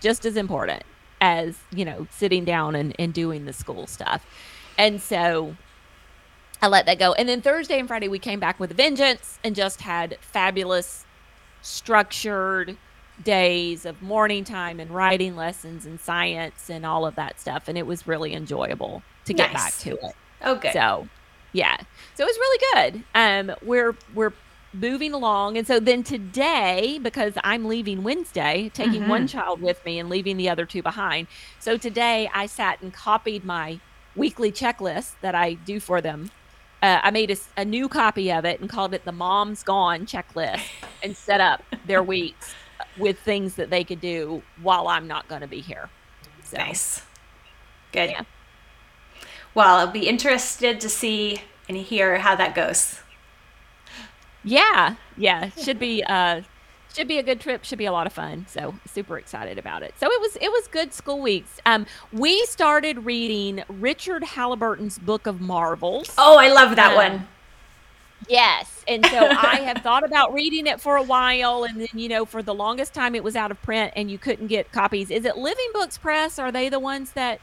just 0.00 0.26
as 0.26 0.36
important 0.36 0.82
as, 1.20 1.58
you 1.70 1.84
know, 1.84 2.08
sitting 2.10 2.44
down 2.44 2.74
and, 2.74 2.92
and 2.98 3.14
doing 3.14 3.44
the 3.44 3.52
school 3.52 3.86
stuff. 3.86 4.26
And 4.78 5.00
so 5.00 5.56
I 6.60 6.68
let 6.68 6.86
that 6.86 6.98
go. 6.98 7.12
And 7.14 7.28
then 7.28 7.42
Thursday 7.42 7.78
and 7.78 7.88
Friday, 7.88 8.08
we 8.08 8.18
came 8.18 8.40
back 8.40 8.60
with 8.60 8.70
a 8.70 8.74
vengeance 8.74 9.38
and 9.42 9.54
just 9.54 9.82
had 9.82 10.16
fabulous, 10.20 11.04
structured 11.60 12.76
days 13.22 13.84
of 13.84 14.00
morning 14.00 14.44
time 14.44 14.80
and 14.80 14.90
writing 14.90 15.36
lessons 15.36 15.86
and 15.86 16.00
science 16.00 16.70
and 16.70 16.86
all 16.86 17.04
of 17.04 17.14
that 17.16 17.40
stuff. 17.40 17.68
And 17.68 17.76
it 17.76 17.86
was 17.86 18.06
really 18.06 18.32
enjoyable 18.32 19.02
to 19.26 19.34
get 19.34 19.52
back 19.52 19.76
to 19.78 19.90
it. 19.92 20.14
Okay. 20.44 20.72
So, 20.72 21.08
yeah. 21.52 21.76
So 22.14 22.24
it 22.24 22.26
was 22.26 22.36
really 22.36 22.90
good. 22.92 23.04
Um, 23.14 23.56
we're 23.62 23.96
we're 24.14 24.32
moving 24.72 25.12
along, 25.12 25.58
and 25.58 25.66
so 25.66 25.78
then 25.78 26.02
today, 26.02 26.98
because 27.02 27.34
I'm 27.44 27.66
leaving 27.66 28.02
Wednesday, 28.02 28.70
taking 28.72 29.06
one 29.06 29.26
child 29.26 29.60
with 29.60 29.84
me 29.84 29.98
and 29.98 30.08
leaving 30.08 30.38
the 30.38 30.48
other 30.48 30.64
two 30.64 30.82
behind. 30.82 31.26
So 31.60 31.76
today, 31.76 32.30
I 32.34 32.46
sat 32.46 32.80
and 32.80 32.92
copied 32.92 33.44
my 33.44 33.80
weekly 34.16 34.52
checklist 34.52 35.12
that 35.20 35.34
I 35.34 35.54
do 35.54 35.80
for 35.80 36.00
them. 36.00 36.30
Uh, 36.82 37.00
I 37.02 37.10
made 37.10 37.36
a 37.56 37.64
new 37.64 37.88
copy 37.88 38.32
of 38.32 38.44
it 38.44 38.60
and 38.60 38.68
called 38.68 38.92
it 38.92 39.04
the 39.04 39.12
"Mom's 39.12 39.62
Gone" 39.62 40.06
checklist, 40.06 40.62
and 41.02 41.16
set 41.16 41.40
up 41.40 41.62
their 41.86 42.02
weeks 42.02 42.54
with 42.98 43.18
things 43.20 43.54
that 43.54 43.70
they 43.70 43.84
could 43.84 44.00
do 44.00 44.42
while 44.60 44.88
I'm 44.88 45.06
not 45.06 45.28
going 45.28 45.40
to 45.40 45.46
be 45.46 45.60
here. 45.60 45.88
So, 46.42 46.56
Nice. 46.56 47.02
Good. 47.92 48.10
Yeah. 48.10 48.22
Well, 49.54 49.76
I'll 49.76 49.86
be 49.92 50.08
interested 50.08 50.80
to 50.80 50.88
see 50.88 51.42
and 51.68 51.76
hear 51.76 52.18
how 52.18 52.34
that 52.36 52.54
goes. 52.54 53.00
Yeah, 54.44 54.96
yeah, 55.16 55.50
should 55.50 55.78
be 55.78 56.02
uh 56.02 56.42
should 56.94 57.08
be 57.08 57.18
a 57.18 57.22
good 57.22 57.40
trip, 57.40 57.64
should 57.64 57.78
be 57.78 57.86
a 57.86 57.92
lot 57.92 58.06
of 58.06 58.12
fun. 58.12 58.46
So, 58.48 58.74
super 58.86 59.18
excited 59.18 59.58
about 59.58 59.82
it. 59.82 59.94
So, 59.98 60.06
it 60.10 60.20
was 60.20 60.36
it 60.36 60.50
was 60.50 60.68
good 60.68 60.92
school 60.92 61.20
weeks. 61.20 61.60
Um 61.66 61.86
we 62.12 62.44
started 62.46 63.04
reading 63.04 63.64
Richard 63.68 64.24
Halliburton's 64.24 64.98
Book 64.98 65.26
of 65.26 65.40
Marvels. 65.40 66.14
Oh, 66.18 66.38
I 66.38 66.48
love 66.52 66.76
that 66.76 66.90
Um, 66.92 66.96
one. 66.96 67.28
Yes. 68.28 68.84
And 68.86 69.04
so 69.06 69.18
I 69.30 69.56
have 69.60 69.78
thought 69.82 70.04
about 70.04 70.32
reading 70.32 70.66
it 70.66 70.80
for 70.80 70.96
a 70.96 71.02
while. 71.02 71.64
And 71.64 71.80
then, 71.80 71.88
you 71.94 72.08
know, 72.08 72.24
for 72.24 72.42
the 72.42 72.54
longest 72.54 72.94
time 72.94 73.14
it 73.14 73.24
was 73.24 73.36
out 73.36 73.50
of 73.50 73.60
print 73.62 73.92
and 73.96 74.10
you 74.10 74.18
couldn't 74.18 74.46
get 74.46 74.70
copies. 74.72 75.10
Is 75.10 75.24
it 75.24 75.36
Living 75.36 75.68
Books 75.72 75.98
Press? 75.98 76.38
Are 76.38 76.52
they 76.52 76.68
the 76.68 76.78
ones 76.78 77.12
that 77.12 77.40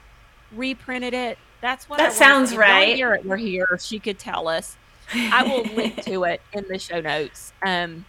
reprinted 0.53 1.13
it? 1.13 1.37
That's 1.61 1.89
what 1.89 1.97
that 1.97 2.13
sounds 2.13 2.55
right. 2.55 2.97
We're 3.25 3.35
here. 3.37 3.77
She 3.81 3.99
could 3.99 4.17
tell 4.17 4.47
us. 4.47 4.77
I 5.13 5.43
will 5.43 5.63
link 5.75 6.01
to 6.03 6.23
it 6.23 6.41
in 6.53 6.65
the 6.69 6.79
show 6.79 7.01
notes. 7.01 7.51
Um, 7.61 8.05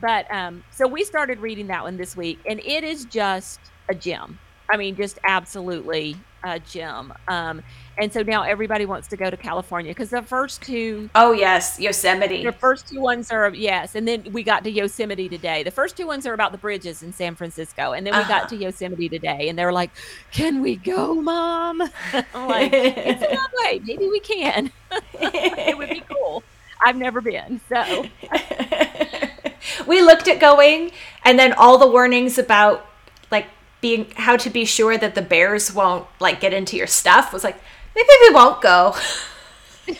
but 0.00 0.32
um, 0.32 0.64
so 0.70 0.86
we 0.86 1.04
started 1.04 1.38
reading 1.40 1.66
that 1.68 1.82
one 1.82 1.96
this 1.96 2.16
week, 2.16 2.38
and 2.46 2.60
it 2.60 2.84
is 2.84 3.04
just 3.06 3.60
a 3.88 3.94
gem. 3.94 4.38
I 4.68 4.76
mean, 4.76 4.96
just 4.96 5.18
absolutely 5.24 6.16
a 6.42 6.58
gem. 6.60 7.12
Um, 7.28 7.62
and 7.98 8.12
so 8.12 8.22
now 8.22 8.42
everybody 8.42 8.84
wants 8.84 9.08
to 9.08 9.16
go 9.16 9.30
to 9.30 9.36
California 9.36 9.90
because 9.90 10.10
the 10.10 10.22
first 10.22 10.62
two 10.62 11.08
oh 11.14 11.32
yes, 11.32 11.80
Yosemite. 11.80 12.44
The 12.44 12.52
first 12.52 12.88
two 12.88 13.00
ones 13.00 13.30
are 13.30 13.48
yes, 13.54 13.94
and 13.94 14.06
then 14.06 14.24
we 14.32 14.42
got 14.42 14.64
to 14.64 14.70
Yosemite 14.70 15.28
today. 15.28 15.62
The 15.62 15.70
first 15.70 15.96
two 15.96 16.06
ones 16.06 16.26
are 16.26 16.34
about 16.34 16.52
the 16.52 16.58
bridges 16.58 17.02
in 17.02 17.12
San 17.12 17.34
Francisco, 17.34 17.92
and 17.92 18.06
then 18.06 18.14
we 18.14 18.20
uh-huh. 18.20 18.40
got 18.40 18.48
to 18.50 18.56
Yosemite 18.56 19.08
today, 19.08 19.48
and 19.48 19.58
they 19.58 19.64
were 19.64 19.72
like, 19.72 19.90
"Can 20.30 20.60
we 20.60 20.76
go, 20.76 21.14
Mom?" 21.14 21.82
I'm 22.12 22.48
like, 22.48 22.72
"It's 22.72 23.22
a 23.22 23.34
long 23.34 23.48
way. 23.64 23.80
Maybe 23.84 24.08
we 24.08 24.20
can. 24.20 24.70
it 25.14 25.76
would 25.76 25.90
be 25.90 26.02
cool. 26.08 26.42
I've 26.84 26.96
never 26.96 27.20
been, 27.20 27.60
so." 27.68 28.06
we 29.86 30.02
looked 30.02 30.28
at 30.28 30.40
going, 30.40 30.92
and 31.24 31.38
then 31.38 31.52
all 31.52 31.78
the 31.78 31.86
warnings 31.86 32.38
about 32.38 32.86
like 33.30 33.46
being 33.80 34.10
how 34.16 34.36
to 34.36 34.50
be 34.50 34.64
sure 34.64 34.96
that 34.98 35.14
the 35.14 35.22
bears 35.22 35.72
won't 35.72 36.06
like 36.20 36.40
get 36.40 36.52
into 36.52 36.76
your 36.76 36.86
stuff 36.86 37.32
was 37.32 37.44
like 37.44 37.56
Maybe 37.96 38.08
we 38.28 38.34
won't 38.34 38.60
go. 38.60 38.94
like 39.88 39.96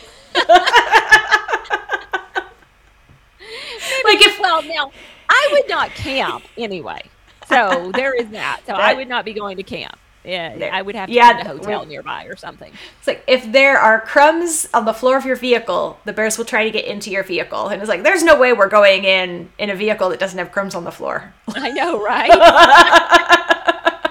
if 4.21 4.39
well 4.39 4.63
now 4.63 4.93
I 5.31 5.49
would 5.53 5.67
not 5.67 5.89
camp 5.91 6.45
anyway. 6.59 7.01
So 7.49 7.91
there 7.95 8.15
is 8.15 8.29
that. 8.31 8.61
So 8.67 8.75
I 8.75 8.93
would 8.93 9.09
not 9.09 9.25
be 9.25 9.33
going 9.33 9.57
to 9.57 9.63
camp. 9.63 9.99
Yeah, 10.27 10.71
I 10.73 10.83
would 10.83 10.97
have 10.97 11.09
to 11.09 11.15
yeah, 11.15 11.35
find 11.35 11.47
a 11.47 11.51
hotel 11.51 11.87
nearby 11.87 12.25
or 12.25 12.35
something. 12.35 12.73
It's 12.99 13.07
like 13.07 13.23
if 13.29 13.53
there 13.53 13.79
are 13.79 14.01
crumbs 14.01 14.69
on 14.75 14.85
the 14.85 14.93
floor 14.93 15.17
of 15.17 15.25
your 15.25 15.37
vehicle, 15.37 16.01
the 16.05 16.13
bears 16.13 16.37
will 16.37 16.45
try 16.45 16.65
to 16.65 16.71
get 16.71 16.85
into 16.85 17.11
your 17.11 17.23
vehicle, 17.23 17.69
and 17.69 17.81
it's 17.81 17.89
like 17.89 18.03
there's 18.03 18.25
no 18.25 18.39
way 18.39 18.53
we're 18.53 18.69
going 18.69 19.05
in 19.05 19.51
in 19.59 19.71
a 19.71 19.77
vehicle 19.77 20.09
that 20.09 20.19
doesn't 20.19 20.39
have 20.39 20.51
crumbs 20.51 20.75
on 20.75 20.83
the 20.83 20.91
floor. 20.91 21.33
I 21.55 21.71
know, 21.71 22.03
right? 22.03 22.33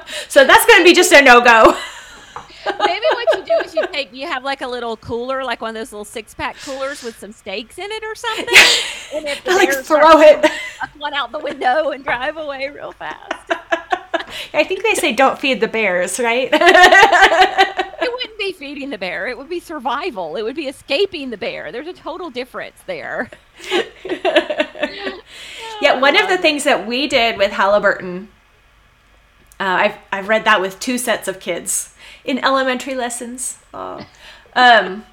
so 0.29 0.45
that's 0.45 0.65
going 0.65 0.79
to 0.79 0.86
be 0.86 0.93
just 0.93 1.12
a 1.12 1.22
no 1.22 1.41
go. 1.41 1.77
Maybe 2.79 3.05
what 3.12 3.38
you 3.38 3.45
do 3.45 3.53
is 3.63 3.75
you 3.75 3.86
take 3.88 4.13
you 4.13 4.27
have 4.27 4.43
like 4.43 4.62
a 4.62 4.67
little 4.67 4.98
cooler, 4.98 5.43
like 5.43 5.62
one 5.62 5.69
of 5.69 5.75
those 5.75 5.91
little 5.91 6.05
six 6.05 6.34
pack 6.34 6.55
coolers 6.63 7.03
with 7.03 7.19
some 7.19 7.31
steaks 7.31 7.77
in 7.77 7.91
it 7.91 8.03
or 8.03 8.15
something. 8.15 8.48
And 9.13 9.27
if 9.27 9.43
the 9.43 9.51
like 9.51 9.72
throw 9.72 10.22
it 10.22 10.50
one 10.98 11.13
out 11.13 11.31
the 11.31 11.39
window 11.39 11.89
and 11.89 12.03
drive 12.03 12.38
away 12.38 12.69
real 12.69 12.91
fast. 12.91 13.51
I 14.53 14.63
think 14.63 14.83
they 14.83 14.93
say 14.93 15.13
don't 15.13 15.39
feed 15.39 15.61
the 15.61 15.67
bears, 15.67 16.19
right? 16.19 16.49
it 16.51 18.13
wouldn't 18.13 18.39
be 18.39 18.53
feeding 18.53 18.89
the 18.89 18.97
bear. 18.97 19.27
It 19.27 19.37
would 19.37 19.49
be 19.49 19.59
survival. 19.59 20.35
It 20.35 20.43
would 20.43 20.55
be 20.55 20.67
escaping 20.67 21.29
the 21.29 21.37
bear. 21.37 21.71
There's 21.71 21.87
a 21.87 21.93
total 21.93 22.29
difference 22.29 22.81
there. 22.85 23.29
yeah, 25.81 25.99
one 25.99 26.15
of 26.19 26.29
the 26.29 26.37
things 26.37 26.63
that 26.63 26.85
we 26.87 27.07
did 27.07 27.37
with 27.37 27.51
Halliburton, 27.51 28.29
uh, 29.59 29.63
I've 29.63 29.97
I've 30.11 30.27
read 30.27 30.45
that 30.45 30.61
with 30.61 30.79
two 30.79 30.97
sets 30.97 31.27
of 31.27 31.39
kids 31.39 31.95
in 32.23 32.43
elementary 32.43 32.95
lessons. 32.95 33.59
Oh. 33.73 34.05
Um, 34.55 35.05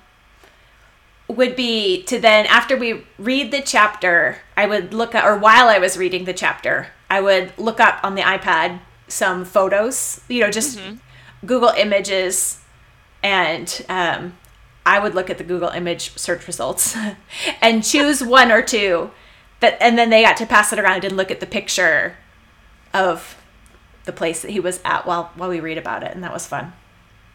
would 1.28 1.56
be 1.56 2.02
to 2.04 2.18
then 2.18 2.46
after 2.46 2.76
we 2.76 3.04
read 3.18 3.50
the 3.50 3.62
chapter, 3.62 4.38
I 4.56 4.66
would 4.66 4.92
look 4.92 5.14
at 5.14 5.24
or 5.24 5.36
while 5.38 5.68
I 5.68 5.78
was 5.78 5.96
reading 5.96 6.24
the 6.24 6.34
chapter, 6.34 6.88
I 7.10 7.20
would 7.20 7.52
look 7.58 7.80
up 7.80 8.00
on 8.02 8.14
the 8.14 8.22
iPad 8.22 8.80
some 9.12 9.44
photos, 9.44 10.20
you 10.28 10.40
know, 10.40 10.50
just 10.50 10.78
mm-hmm. 10.78 10.96
Google 11.46 11.68
Images, 11.70 12.58
and 13.22 13.84
um, 13.88 14.36
I 14.84 14.98
would 14.98 15.14
look 15.14 15.30
at 15.30 15.38
the 15.38 15.44
Google 15.44 15.68
Image 15.68 16.16
search 16.18 16.46
results 16.46 16.96
and 17.60 17.84
choose 17.84 18.22
one 18.24 18.50
or 18.50 18.62
two 18.62 19.10
that, 19.60 19.76
and 19.80 19.98
then 19.98 20.10
they 20.10 20.22
got 20.22 20.36
to 20.38 20.46
pass 20.46 20.72
it 20.72 20.78
around 20.78 21.04
and 21.04 21.16
look 21.16 21.30
at 21.30 21.40
the 21.40 21.46
picture 21.46 22.16
of 22.92 23.36
the 24.04 24.12
place 24.12 24.42
that 24.42 24.50
he 24.50 24.58
was 24.58 24.80
at 24.84 25.06
while 25.06 25.30
while 25.36 25.48
we 25.48 25.60
read 25.60 25.78
about 25.78 26.02
it, 26.02 26.12
and 26.12 26.24
that 26.24 26.32
was 26.32 26.46
fun. 26.46 26.72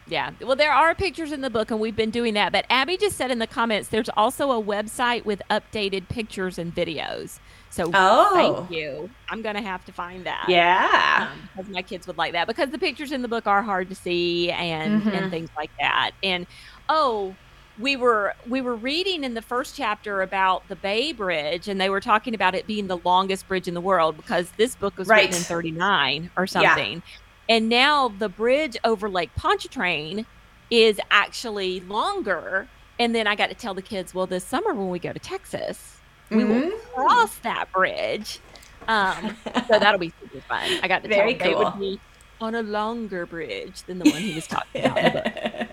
Yeah. 0.08 0.32
Well, 0.40 0.56
there 0.56 0.72
are 0.72 0.94
pictures 0.94 1.32
in 1.32 1.40
the 1.40 1.50
book, 1.50 1.70
and 1.70 1.80
we've 1.80 1.96
been 1.96 2.10
doing 2.10 2.34
that. 2.34 2.52
But 2.52 2.66
Abby 2.70 2.96
just 2.96 3.16
said 3.16 3.30
in 3.30 3.38
the 3.38 3.46
comments 3.46 3.88
there's 3.88 4.08
also 4.10 4.50
a 4.52 4.62
website 4.62 5.24
with 5.24 5.42
updated 5.50 6.08
pictures 6.08 6.58
and 6.58 6.74
videos. 6.74 7.38
So 7.70 7.90
oh. 7.92 8.30
thank 8.34 8.70
you. 8.70 9.10
I'm 9.28 9.42
going 9.42 9.54
to 9.54 9.62
have 9.62 9.84
to 9.84 9.92
find 9.92 10.24
that. 10.26 10.46
Yeah. 10.48 11.28
Um, 11.30 11.48
because 11.56 11.70
my 11.70 11.82
kids 11.82 12.06
would 12.06 12.16
like 12.16 12.32
that 12.32 12.46
because 12.46 12.70
the 12.70 12.78
pictures 12.78 13.12
in 13.12 13.22
the 13.22 13.28
book 13.28 13.46
are 13.46 13.62
hard 13.62 13.88
to 13.90 13.94
see 13.94 14.50
and, 14.50 15.02
mm-hmm. 15.02 15.10
and 15.10 15.30
things 15.30 15.50
like 15.56 15.70
that. 15.78 16.12
And 16.22 16.46
oh, 16.88 17.34
we 17.78 17.96
were 17.96 18.34
we 18.48 18.60
were 18.60 18.74
reading 18.74 19.22
in 19.22 19.34
the 19.34 19.42
first 19.42 19.76
chapter 19.76 20.22
about 20.22 20.66
the 20.68 20.76
Bay 20.76 21.12
Bridge, 21.12 21.68
and 21.68 21.80
they 21.80 21.90
were 21.90 22.00
talking 22.00 22.34
about 22.34 22.54
it 22.54 22.66
being 22.66 22.88
the 22.88 22.96
longest 22.98 23.46
bridge 23.46 23.68
in 23.68 23.74
the 23.74 23.80
world 23.80 24.16
because 24.16 24.50
this 24.56 24.74
book 24.74 24.96
was 24.98 25.06
right. 25.06 25.26
written 25.26 25.36
in 25.36 25.44
'39 25.44 26.30
or 26.36 26.46
something. 26.46 26.94
Yeah. 26.94 27.00
And 27.48 27.68
now 27.68 28.08
the 28.08 28.28
bridge 28.28 28.76
over 28.84 29.08
Lake 29.08 29.30
Pontchartrain 29.36 30.26
is 30.70 31.00
actually 31.10 31.80
longer. 31.80 32.68
And 32.98 33.14
then 33.14 33.26
I 33.26 33.34
got 33.34 33.48
to 33.48 33.54
tell 33.54 33.74
the 33.74 33.82
kids, 33.82 34.12
well, 34.14 34.26
this 34.26 34.44
summer 34.44 34.74
when 34.74 34.90
we 34.90 34.98
go 34.98 35.12
to 35.12 35.18
Texas, 35.18 35.98
we 36.30 36.42
mm-hmm. 36.42 36.70
will 36.70 36.78
cross 36.94 37.36
that 37.38 37.72
bridge. 37.72 38.40
Um, 38.86 39.36
so 39.66 39.78
that'll 39.78 40.00
be 40.00 40.12
super 40.20 40.40
fun. 40.42 40.70
I 40.82 40.88
got 40.88 41.02
to 41.02 41.08
Very 41.08 41.34
tell 41.34 41.50
them 41.50 41.54
cool. 41.54 41.70
they 41.72 41.86
would 41.86 41.96
be 41.96 42.00
on 42.40 42.54
a 42.54 42.62
longer 42.62 43.26
bridge 43.26 43.82
than 43.82 43.98
the 43.98 44.10
one 44.10 44.20
he 44.20 44.34
was 44.34 44.46
talking 44.46 44.84
about. 44.84 45.26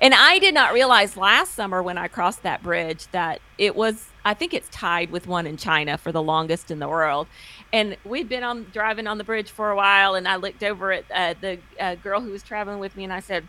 And 0.00 0.14
I 0.14 0.38
did 0.38 0.54
not 0.54 0.72
realize 0.72 1.16
last 1.16 1.54
summer 1.54 1.82
when 1.82 1.98
I 1.98 2.08
crossed 2.08 2.42
that 2.42 2.62
bridge 2.62 3.06
that 3.12 3.40
it 3.58 3.76
was, 3.76 4.06
I 4.24 4.34
think 4.34 4.54
it's 4.54 4.68
tied 4.70 5.10
with 5.10 5.26
one 5.26 5.46
in 5.46 5.56
China 5.56 5.98
for 5.98 6.12
the 6.12 6.22
longest 6.22 6.70
in 6.70 6.78
the 6.78 6.88
world. 6.88 7.26
And 7.72 7.96
we'd 8.04 8.28
been 8.28 8.42
on 8.42 8.66
driving 8.72 9.06
on 9.06 9.18
the 9.18 9.24
bridge 9.24 9.50
for 9.50 9.70
a 9.70 9.76
while, 9.76 10.14
and 10.14 10.26
I 10.26 10.36
looked 10.36 10.62
over 10.62 10.92
at 10.92 11.04
uh, 11.14 11.34
the 11.40 11.58
uh, 11.78 11.94
girl 11.96 12.20
who 12.20 12.30
was 12.30 12.42
traveling 12.42 12.78
with 12.78 12.96
me, 12.96 13.04
and 13.04 13.12
I 13.12 13.20
said, 13.20 13.46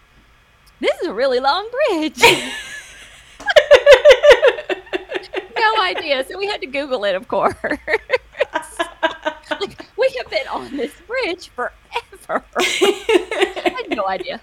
"This 0.81 0.91
is 1.01 1.07
a 1.07 1.13
really 1.13 1.39
long 1.39 1.69
bridge." 1.71 2.17
no 5.57 5.81
idea. 5.81 6.25
So 6.27 6.38
we 6.38 6.48
had 6.48 6.59
to 6.62 6.67
Google 6.67 7.05
it, 7.05 7.15
of 7.15 7.29
course. 7.29 7.55
like 7.63 7.79
we 9.98 10.13
have 10.17 10.29
been 10.29 10.48
on 10.51 10.75
this 10.75 10.91
bridge 11.07 11.50
forever. 11.50 11.74
I 12.57 13.74
had 13.77 13.95
no 13.95 14.05
idea. 14.07 14.41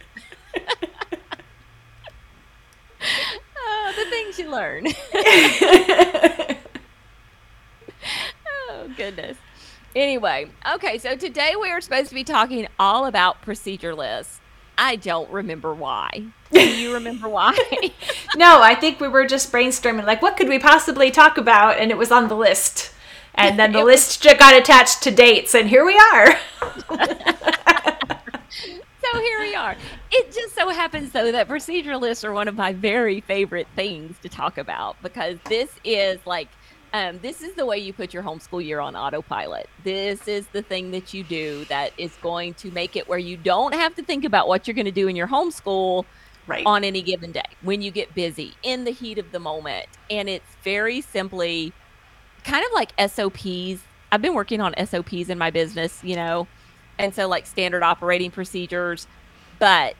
Oh, 3.86 3.92
the 3.92 4.10
things 4.10 4.38
you 4.38 4.50
learn. 4.50 4.86
oh 8.70 8.88
goodness. 8.96 9.36
Anyway, 9.94 10.50
okay, 10.74 10.98
so 10.98 11.16
today 11.16 11.54
we 11.60 11.70
are 11.70 11.80
supposed 11.80 12.08
to 12.10 12.14
be 12.14 12.24
talking 12.24 12.68
all 12.78 13.06
about 13.06 13.40
procedure 13.42 13.94
lists. 13.94 14.40
I 14.76 14.96
don't 14.96 15.30
remember 15.30 15.72
why. 15.72 16.26
Do 16.52 16.60
you 16.60 16.92
remember 16.92 17.30
why? 17.30 17.56
no, 18.36 18.60
I 18.60 18.74
think 18.74 19.00
we 19.00 19.08
were 19.08 19.26
just 19.26 19.50
brainstorming, 19.50 20.04
like, 20.04 20.20
what 20.20 20.36
could 20.36 20.48
we 20.48 20.58
possibly 20.58 21.10
talk 21.10 21.38
about? 21.38 21.78
And 21.78 21.90
it 21.90 21.96
was 21.96 22.12
on 22.12 22.28
the 22.28 22.36
list. 22.36 22.92
And 23.34 23.58
then 23.58 23.72
the 23.72 23.84
list 23.84 24.24
was... 24.24 24.34
got 24.34 24.54
attached 24.54 25.02
to 25.04 25.10
dates, 25.10 25.54
and 25.54 25.68
here 25.68 25.86
we 25.86 25.98
are. 26.12 27.52
So 29.12 29.20
here 29.20 29.40
we 29.40 29.54
are. 29.54 29.76
It 30.10 30.32
just 30.32 30.54
so 30.54 30.68
happens, 30.68 31.12
though, 31.12 31.32
that 31.32 31.48
procedure 31.48 31.96
lists 31.96 32.24
are 32.24 32.32
one 32.32 32.48
of 32.48 32.54
my 32.54 32.72
very 32.72 33.20
favorite 33.20 33.68
things 33.76 34.16
to 34.22 34.28
talk 34.28 34.58
about 34.58 34.96
because 35.02 35.38
this 35.48 35.70
is 35.84 36.18
like– 36.26 36.48
um, 36.96 37.18
this 37.20 37.42
is 37.42 37.54
the 37.54 37.66
way 37.66 37.76
you 37.76 37.92
put 37.92 38.14
your 38.14 38.22
homeschool 38.22 38.64
year 38.64 38.80
on 38.80 38.96
autopilot. 38.96 39.68
This 39.84 40.26
is 40.28 40.46
the 40.48 40.62
thing 40.62 40.92
that 40.92 41.12
you 41.12 41.24
do 41.24 41.66
that 41.66 41.92
is 41.98 42.16
going 42.22 42.54
to 42.54 42.70
make 42.70 42.96
it 42.96 43.06
where 43.06 43.18
you 43.18 43.36
don't 43.36 43.74
have 43.74 43.94
to 43.96 44.02
think 44.02 44.24
about 44.24 44.48
what 44.48 44.66
you're 44.66 44.74
going 44.74 44.86
to 44.86 44.90
do 44.90 45.06
in 45.06 45.14
your 45.14 45.26
homeschool 45.26 46.06
right. 46.46 46.64
on 46.64 46.84
any 46.84 47.02
given 47.02 47.32
day 47.32 47.42
when 47.60 47.82
you 47.82 47.90
get 47.90 48.14
busy 48.14 48.54
in 48.62 48.84
the 48.84 48.92
heat 48.92 49.18
of 49.18 49.30
the 49.32 49.38
moment. 49.38 49.86
And 50.10 50.28
it's 50.28 50.56
very 50.62 51.02
simply 51.02 51.74
kind 52.44 52.64
of 52.64 52.72
like 52.72 52.92
SOPs. 53.10 53.82
I've 54.10 54.22
been 54.22 54.34
working 54.34 54.62
on 54.62 54.74
SOPs 54.86 55.28
in 55.28 55.36
my 55.36 55.50
business, 55.50 56.02
you 56.02 56.16
know, 56.16 56.46
and 56.98 57.14
so 57.14 57.28
like 57.28 57.46
standard 57.46 57.82
operating 57.82 58.30
procedures, 58.30 59.06
but 59.58 59.96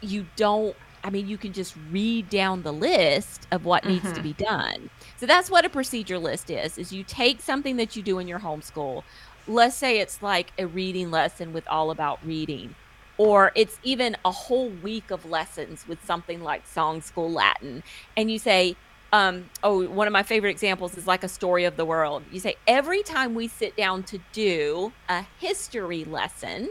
you 0.00 0.26
don't 0.36 0.76
I 1.04 1.10
mean, 1.10 1.28
you 1.28 1.38
can 1.38 1.52
just 1.52 1.74
read 1.90 2.28
down 2.28 2.62
the 2.62 2.72
list 2.72 3.46
of 3.52 3.64
what 3.64 3.82
mm-hmm. 3.82 3.92
needs 3.92 4.04
to 4.04 4.20
mm-hmm. 4.20 4.22
be 4.22 4.32
done. 4.32 4.90
So 5.16 5.26
that's 5.26 5.48
what 5.48 5.64
a 5.64 5.68
procedure 5.68 6.18
list 6.18 6.50
is. 6.50 6.76
Is 6.76 6.92
you 6.92 7.04
take 7.04 7.40
something 7.40 7.76
that 7.76 7.94
you 7.96 8.02
do 8.02 8.18
in 8.18 8.26
your 8.26 8.40
homeschool. 8.40 9.04
Let's 9.46 9.76
say 9.76 10.00
it's 10.00 10.22
like 10.22 10.52
a 10.58 10.66
reading 10.66 11.10
lesson 11.10 11.52
with 11.52 11.66
all 11.68 11.90
about 11.90 12.18
reading 12.26 12.74
or 13.16 13.50
it's 13.56 13.78
even 13.82 14.16
a 14.24 14.30
whole 14.30 14.70
week 14.70 15.10
of 15.10 15.26
lessons 15.26 15.86
with 15.88 16.02
something 16.04 16.42
like 16.42 16.66
song 16.66 17.00
school 17.00 17.30
Latin 17.30 17.82
and 18.16 18.30
you 18.30 18.38
say 18.38 18.76
um, 19.12 19.48
oh, 19.62 19.88
one 19.88 20.06
of 20.06 20.12
my 20.12 20.22
favorite 20.22 20.50
examples 20.50 20.96
is 20.96 21.06
like 21.06 21.24
a 21.24 21.28
story 21.28 21.64
of 21.64 21.76
the 21.76 21.84
world. 21.84 22.22
You 22.30 22.40
say 22.40 22.56
every 22.66 23.02
time 23.02 23.34
we 23.34 23.48
sit 23.48 23.76
down 23.76 24.02
to 24.04 24.18
do 24.32 24.92
a 25.08 25.24
history 25.38 26.04
lesson 26.04 26.68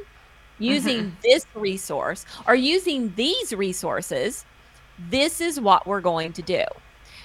using 0.60 0.98
mm-hmm. 0.98 1.16
this 1.24 1.46
resource 1.56 2.26
or 2.48 2.56
using 2.56 3.14
these 3.16 3.54
resources, 3.54 4.46
this 5.10 5.42
is 5.42 5.60
what 5.60 5.88
we're 5.88 6.02
going 6.02 6.34
to 6.34 6.42
do. 6.42 6.64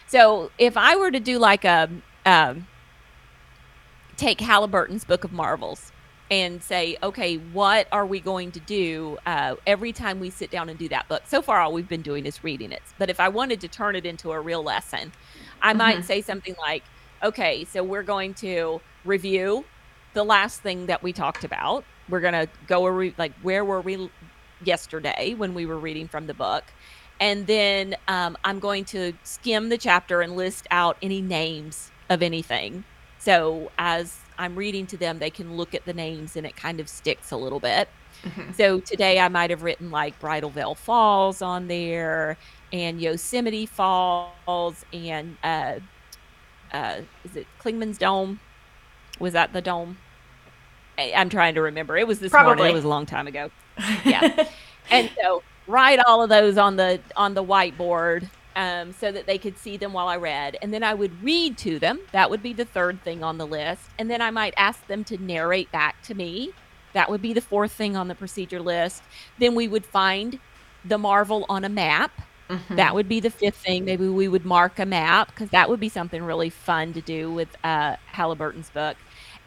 So 0.07 0.51
if 0.59 0.77
I 0.77 0.97
were 0.97 1.11
to 1.11 1.21
do 1.21 1.39
like 1.39 1.65
a 1.65 1.91
um, 2.25 2.67
take 4.17 4.41
Halliburton's 4.41 5.05
Book 5.05 5.25
of 5.25 5.33
Marvels 5.33 5.93
and 6.33 6.63
say, 6.63 6.97
okay, 7.03 7.37
what 7.37 7.87
are 7.93 8.07
we 8.07 8.19
going 8.19 8.51
to 8.51 8.61
do 8.61 9.19
uh, 9.27 9.55
every 9.67 9.93
time 9.93 10.19
we 10.19 10.31
sit 10.31 10.51
down 10.51 10.71
and 10.71 10.79
do 10.79 10.89
that 10.89 11.07
book? 11.07 11.25
So 11.27 11.43
far, 11.43 11.61
all 11.61 11.75
we've 11.75 11.91
been 11.91 12.01
doing 12.01 12.25
is 12.25 12.43
reading 12.43 12.73
it. 12.73 12.81
But 12.99 13.11
if 13.11 13.21
I 13.21 13.29
wanted 13.29 13.61
to 13.61 13.69
turn 13.69 13.97
it 13.97 14.07
into 14.07 14.33
a 14.33 14.41
real 14.41 14.63
lesson, 14.63 15.13
I 15.61 15.73
mm-hmm. 15.73 15.79
might 15.79 16.05
say 16.07 16.23
something 16.23 16.55
like, 16.59 16.85
okay, 17.23 17.67
so 17.67 17.85
we're 17.85 18.03
going 18.03 18.33
to 18.35 18.81
review 19.05 19.67
the 20.15 20.25
last 20.25 20.63
thing 20.63 20.87
that 20.87 21.03
we 21.03 21.13
talked 21.13 21.45
about. 21.45 21.85
We're 22.09 22.21
going 22.21 22.33
to 22.33 22.49
go, 22.67 22.87
re- 22.87 23.15
like, 23.19 23.35
where 23.43 23.63
were 23.63 23.83
we 23.83 24.11
yesterday 24.65 25.35
when 25.35 25.53
we 25.53 25.67
were 25.67 25.79
reading 25.79 26.09
from 26.09 26.27
the 26.29 26.35
book? 26.35 26.65
And 27.21 27.47
then 27.47 27.95
um, 28.09 28.39
I'm 28.43 28.59
going 28.59 28.87
to 28.87 29.13
skim 29.23 29.69
the 29.69 29.77
chapter 29.77 30.23
and 30.23 30.35
list 30.35 30.67
out 30.71 30.97
any 31.03 31.21
names 31.21 31.91
of 32.09 32.23
anything. 32.23 32.85
So 33.19 33.71
as 33.77 34.22
I'm 34.39 34.57
reading 34.57 34.87
to 34.89 34.97
them, 34.97 35.19
they 35.19 35.31
can 35.31 35.57
look 35.57 35.75
at 35.75 35.85
the 35.85 35.93
names 35.93 36.37
and 36.37 36.47
it 36.47 36.57
kind 36.57 36.81
of 36.81 36.89
sticks 36.89 37.31
a 37.31 37.37
little 37.37 37.61
bit. 37.61 37.89
Mm-hmm. 38.25 38.53
So 38.53 38.81
today 38.81 39.19
I 39.19 39.29
might 39.29 39.51
have 39.51 39.63
written 39.63 39.91
like 39.91 40.19
Bridal 40.21 40.51
Veil 40.51 40.75
Falls 40.75 41.43
on 41.43 41.69
there 41.69 42.37
and 42.73 43.01
Yosemite 43.01 43.67
Falls 43.67 44.85
and 44.93 45.37
uh, 45.43 45.75
uh, 46.73 47.01
is 47.25 47.37
it 47.37 47.47
Clingman's 47.59 47.99
Dome? 47.99 48.41
Was 49.19 49.35
that 49.35 49.53
the 49.53 49.61
dome? 49.61 49.99
I, 50.99 51.03
am 51.03 51.29
trying 51.29 51.55
to 51.55 51.63
remember. 51.63 51.97
It 51.97 52.07
was 52.07 52.19
this 52.21 52.31
Probably. 52.31 52.57
morning. 52.57 52.73
It 52.73 52.75
was 52.75 52.85
a 52.85 52.89
long 52.89 53.07
time 53.07 53.27
ago. 53.27 53.51
Yeah. 54.05 54.49
and 54.91 55.11
so 55.21 55.43
write 55.67 55.99
all 56.01 56.23
of 56.23 56.29
those 56.29 56.59
on 56.59 56.77
the 56.77 57.01
on 57.17 57.35
the 57.35 57.43
whiteboard 57.45 58.29
um, 58.57 58.93
so 58.93 59.13
that 59.13 59.27
they 59.27 59.39
could 59.39 59.59
see 59.59 59.77
them 59.77 59.93
while 59.93 60.09
I 60.09 60.17
read. 60.17 60.57
And 60.63 60.73
then 60.73 60.83
I 60.83 60.95
would 60.95 61.23
read 61.23 61.59
to 61.59 61.79
them. 61.79 62.01
That 62.13 62.31
would 62.31 62.43
be 62.43 62.53
the 62.53 62.65
third 62.65 63.03
thing 63.03 63.23
on 63.23 63.39
the 63.39 63.47
list. 63.47 63.83
And 63.99 64.11
then 64.11 64.21
I 64.21 64.31
might 64.31 64.55
ask 64.57 64.87
them 64.87 65.05
to 65.05 65.19
narrate 65.19 65.71
back 65.73 66.03
to 66.03 66.15
me. 66.15 66.53
That 66.93 67.11
would 67.11 67.23
be 67.23 67.33
the 67.33 67.41
fourth 67.41 67.73
thing 67.73 67.97
on 67.97 68.09
the 68.09 68.15
procedure 68.15 68.61
list. 68.61 69.03
Then 69.39 69.55
we 69.55 69.69
would 69.69 69.87
find 69.87 70.39
the 70.85 70.99
Marvel 70.99 71.47
on 71.49 71.65
a 71.65 71.69
map. 71.69 72.13
Mm-hmm. 72.51 72.77
That 72.77 72.95
would 72.95 73.09
be 73.09 73.21
the 73.21 73.31
fifth 73.31 73.57
thing. 73.57 73.85
Maybe 73.85 74.09
we 74.09 74.29
would 74.29 74.45
mark 74.45 74.79
a 74.79 74.85
map 74.85 75.29
because 75.29 75.51
that 75.51 75.69
would 75.69 75.81
be 75.81 75.89
something 75.89 76.23
really 76.23 76.51
fun 76.51 76.93
to 76.93 77.01
do 77.01 77.33
with 77.33 77.49
uh, 77.65 77.97
Halliburton's 78.07 78.69
book. 78.71 78.97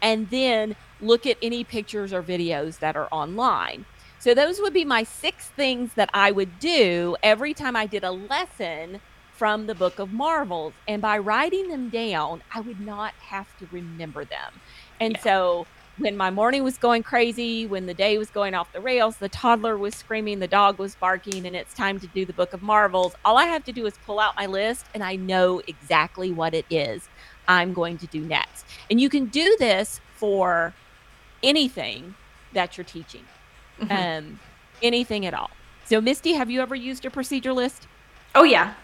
And 0.02 0.28
then 0.30 0.74
look 1.00 1.26
at 1.26 1.36
any 1.40 1.62
pictures 1.62 2.12
or 2.12 2.22
videos 2.22 2.80
that 2.80 2.96
are 2.96 3.08
online. 3.12 3.84
So 4.26 4.34
those 4.34 4.60
would 4.60 4.72
be 4.72 4.84
my 4.84 5.04
six 5.04 5.50
things 5.50 5.94
that 5.94 6.10
I 6.12 6.32
would 6.32 6.58
do 6.58 7.14
every 7.22 7.54
time 7.54 7.76
I 7.76 7.86
did 7.86 8.02
a 8.02 8.10
lesson 8.10 9.00
from 9.30 9.68
the 9.68 9.74
book 9.76 10.00
of 10.00 10.12
Marvels. 10.12 10.72
And 10.88 11.00
by 11.00 11.16
writing 11.18 11.68
them 11.68 11.90
down, 11.90 12.42
I 12.52 12.58
would 12.58 12.80
not 12.80 13.14
have 13.20 13.46
to 13.58 13.68
remember 13.70 14.24
them. 14.24 14.52
And 14.98 15.12
yeah. 15.12 15.20
so 15.22 15.66
when 15.98 16.16
my 16.16 16.32
morning 16.32 16.64
was 16.64 16.76
going 16.76 17.04
crazy, 17.04 17.68
when 17.68 17.86
the 17.86 17.94
day 17.94 18.18
was 18.18 18.28
going 18.30 18.56
off 18.56 18.72
the 18.72 18.80
rails, 18.80 19.18
the 19.18 19.28
toddler 19.28 19.78
was 19.78 19.94
screaming, 19.94 20.40
the 20.40 20.48
dog 20.48 20.80
was 20.80 20.96
barking, 20.96 21.46
and 21.46 21.54
it's 21.54 21.72
time 21.72 22.00
to 22.00 22.08
do 22.08 22.26
the 22.26 22.32
book 22.32 22.52
of 22.52 22.64
Marvels, 22.64 23.14
all 23.24 23.38
I 23.38 23.44
have 23.44 23.62
to 23.66 23.72
do 23.72 23.86
is 23.86 23.94
pull 24.06 24.18
out 24.18 24.34
my 24.34 24.46
list 24.46 24.86
and 24.92 25.04
I 25.04 25.14
know 25.14 25.62
exactly 25.68 26.32
what 26.32 26.52
it 26.52 26.66
is 26.68 27.08
I'm 27.46 27.72
going 27.72 27.96
to 27.98 28.08
do 28.08 28.22
next. 28.22 28.66
And 28.90 29.00
you 29.00 29.08
can 29.08 29.26
do 29.26 29.56
this 29.60 30.00
for 30.16 30.74
anything 31.44 32.16
that 32.54 32.76
you're 32.76 32.84
teaching 32.84 33.22
mm-hmm. 33.80 33.92
um, 33.92 34.40
anything 34.82 35.26
at 35.26 35.34
all. 35.34 35.50
So, 35.84 36.00
Mystie, 36.00 36.36
have 36.36 36.50
you 36.50 36.60
ever 36.60 36.74
used 36.74 37.04
a 37.04 37.10
procedure 37.10 37.52
list? 37.52 37.86
Oh, 38.34 38.44
yeah. 38.44 38.74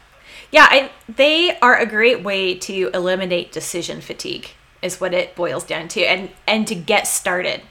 Yeah, 0.50 0.66
I, 0.70 0.90
they 1.08 1.58
are 1.58 1.76
a 1.76 1.87
great 1.87 2.22
way 2.22 2.54
to 2.54 2.90
eliminate 2.94 3.52
decision 3.52 4.00
fatigue, 4.00 4.50
is 4.81 5.00
what 5.00 5.12
it 5.12 5.35
boils 5.35 5.64
down 5.64 5.88
to, 5.88 6.02
and, 6.02 6.31
and 6.46 6.66
to 6.68 6.74
get 6.74 7.07
started. 7.07 7.62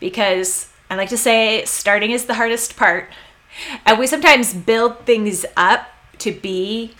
Because 0.00 0.68
I 0.90 0.96
like 0.96 1.10
to 1.10 1.18
say 1.18 1.64
starting 1.64 2.12
is 2.12 2.26
the 2.26 2.34
hardest 2.34 2.76
part. 2.76 3.10
And 3.84 3.98
we 3.98 4.06
sometimes 4.06 4.54
build 4.54 5.00
things 5.04 5.44
up 5.56 5.88
to 6.18 6.32
be 6.32 6.94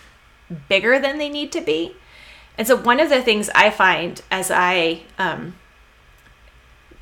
bigger 0.67 0.99
than 0.99 1.17
they 1.17 1.29
need 1.29 1.51
to 1.53 1.61
be. 1.61 1.95
And 2.57 2.67
so, 2.67 2.75
one 2.75 2.99
of 2.99 3.09
the 3.09 3.21
things 3.21 3.49
I 3.55 3.69
find 3.69 4.21
as 4.29 4.51
I 4.51 5.03
um, 5.17 5.55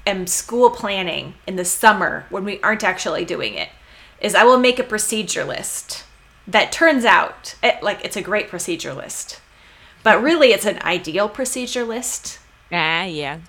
am 0.07 0.25
school 0.25 0.69
planning 0.69 1.35
in 1.45 1.57
the 1.57 1.65
summer 1.65 2.25
when 2.29 2.45
we 2.45 2.59
aren't 2.61 2.83
actually 2.83 3.25
doing 3.25 3.53
it 3.53 3.69
is 4.19 4.33
I 4.33 4.43
will 4.43 4.57
make 4.57 4.79
a 4.79 4.83
procedure 4.83 5.43
list 5.43 6.05
that 6.47 6.71
turns 6.71 7.05
out 7.05 7.55
it, 7.61 7.83
like 7.83 8.03
it's 8.03 8.15
a 8.15 8.21
great 8.21 8.47
procedure 8.47 8.93
list, 8.93 9.41
but 10.01 10.23
really 10.23 10.53
it's 10.53 10.65
an 10.65 10.81
ideal 10.81 11.29
procedure 11.29 11.83
list. 11.83 12.39
Ah, 12.71 13.03
yeah. 13.03 13.39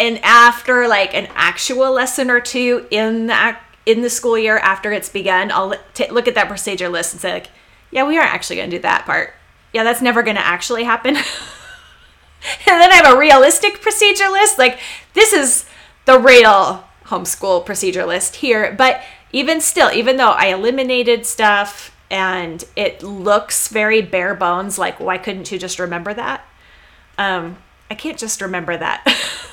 And 0.00 0.18
after 0.22 0.86
like 0.88 1.14
an 1.14 1.28
actual 1.34 1.92
lesson 1.92 2.30
or 2.30 2.40
two 2.40 2.86
in 2.90 3.28
the 3.28 3.56
in 3.86 4.02
the 4.02 4.10
school 4.10 4.36
year 4.36 4.58
after 4.58 4.92
it's 4.92 5.08
begun, 5.08 5.50
I'll 5.50 5.74
t- 5.94 6.10
look 6.10 6.28
at 6.28 6.34
that 6.34 6.48
procedure 6.48 6.88
list 6.88 7.14
and 7.14 7.22
say 7.22 7.32
like, 7.32 7.48
yeah, 7.90 8.06
we 8.06 8.18
aren't 8.18 8.34
actually 8.34 8.56
going 8.56 8.70
to 8.70 8.76
do 8.76 8.82
that 8.82 9.06
part. 9.06 9.32
Yeah, 9.72 9.84
that's 9.84 10.02
never 10.02 10.22
going 10.22 10.36
to 10.36 10.44
actually 10.44 10.84
happen. 10.84 11.16
and 11.16 11.24
then 12.66 12.92
I 12.92 12.96
have 12.96 13.14
a 13.14 13.18
realistic 13.18 13.80
procedure 13.80 14.28
list. 14.28 14.58
Like 14.58 14.78
this 15.14 15.32
is 15.32 15.67
the 16.08 16.18
real 16.18 16.84
homeschool 17.04 17.66
procedure 17.66 18.06
list 18.06 18.36
here. 18.36 18.74
But 18.76 19.02
even 19.30 19.60
still, 19.60 19.92
even 19.92 20.16
though 20.16 20.30
I 20.30 20.46
eliminated 20.46 21.26
stuff 21.26 21.94
and 22.10 22.64
it 22.76 23.02
looks 23.02 23.68
very 23.68 24.00
bare 24.00 24.34
bones, 24.34 24.78
like 24.78 24.98
why 24.98 25.18
couldn't 25.18 25.52
you 25.52 25.58
just 25.58 25.78
remember 25.78 26.14
that? 26.14 26.46
Um, 27.18 27.58
I 27.90 27.94
can't 27.94 28.18
just 28.18 28.40
remember 28.40 28.74
that. 28.74 29.04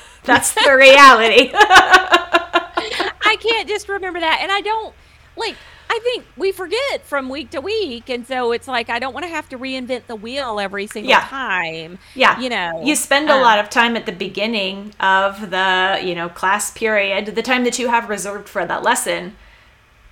That's 0.24 0.54
the 0.54 0.74
reality. 0.74 1.50
I 1.54 3.36
can't 3.38 3.68
just 3.68 3.90
remember 3.90 4.20
that. 4.20 4.38
And 4.40 4.50
I 4.50 4.62
don't 4.62 4.94
like 5.36 5.56
I 5.88 5.98
think 6.02 6.26
we 6.36 6.52
forget 6.52 7.04
from 7.04 7.28
week 7.28 7.50
to 7.50 7.60
week. 7.60 8.10
And 8.10 8.26
so 8.26 8.52
it's 8.52 8.66
like, 8.66 8.90
I 8.90 8.98
don't 8.98 9.14
want 9.14 9.24
to 9.24 9.30
have 9.30 9.48
to 9.50 9.58
reinvent 9.58 10.06
the 10.06 10.16
wheel 10.16 10.58
every 10.58 10.86
single 10.86 11.10
yeah. 11.10 11.20
time. 11.20 11.98
Yeah. 12.14 12.38
You 12.40 12.48
know, 12.48 12.82
you 12.84 12.96
spend 12.96 13.30
a 13.30 13.34
um, 13.34 13.40
lot 13.40 13.58
of 13.58 13.70
time 13.70 13.96
at 13.96 14.04
the 14.04 14.12
beginning 14.12 14.94
of 14.98 15.50
the, 15.50 16.00
you 16.02 16.14
know, 16.14 16.28
class 16.28 16.70
period, 16.70 17.26
the 17.26 17.42
time 17.42 17.64
that 17.64 17.78
you 17.78 17.88
have 17.88 18.08
reserved 18.08 18.48
for 18.48 18.66
that 18.66 18.82
lesson, 18.82 19.36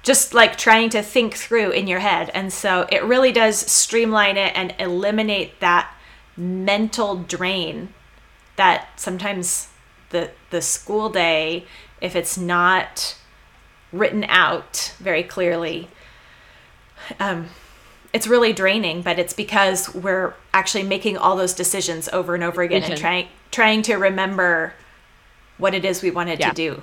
just 0.02 0.32
like 0.32 0.56
trying 0.56 0.90
to 0.90 1.02
think 1.02 1.34
through 1.34 1.72
in 1.72 1.86
your 1.86 2.00
head. 2.00 2.30
And 2.34 2.52
so 2.52 2.86
it 2.90 3.02
really 3.02 3.32
does 3.32 3.58
streamline 3.58 4.36
it 4.36 4.52
and 4.54 4.74
eliminate 4.78 5.60
that 5.60 5.92
mental 6.36 7.16
drain 7.16 7.92
that 8.56 8.88
sometimes 8.98 9.68
the 10.10 10.30
the 10.50 10.60
school 10.62 11.08
day 11.08 11.64
if 12.00 12.14
it's 12.14 12.38
not 12.38 13.16
written 13.98 14.24
out 14.24 14.94
very 14.98 15.22
clearly. 15.22 15.88
Um, 17.20 17.48
it's 18.12 18.26
really 18.26 18.52
draining, 18.52 19.02
but 19.02 19.18
it's 19.18 19.32
because 19.32 19.92
we're 19.94 20.34
actually 20.52 20.84
making 20.84 21.16
all 21.16 21.36
those 21.36 21.52
decisions 21.52 22.08
over 22.10 22.34
and 22.34 22.44
over 22.44 22.62
again 22.62 22.80
Vision. 22.80 22.92
and 22.92 23.00
trying 23.00 23.28
trying 23.50 23.82
to 23.82 23.96
remember 23.96 24.72
what 25.58 25.74
it 25.74 25.84
is 25.84 26.02
we 26.02 26.10
wanted 26.10 26.40
yeah. 26.40 26.50
to 26.50 26.54
do. 26.54 26.82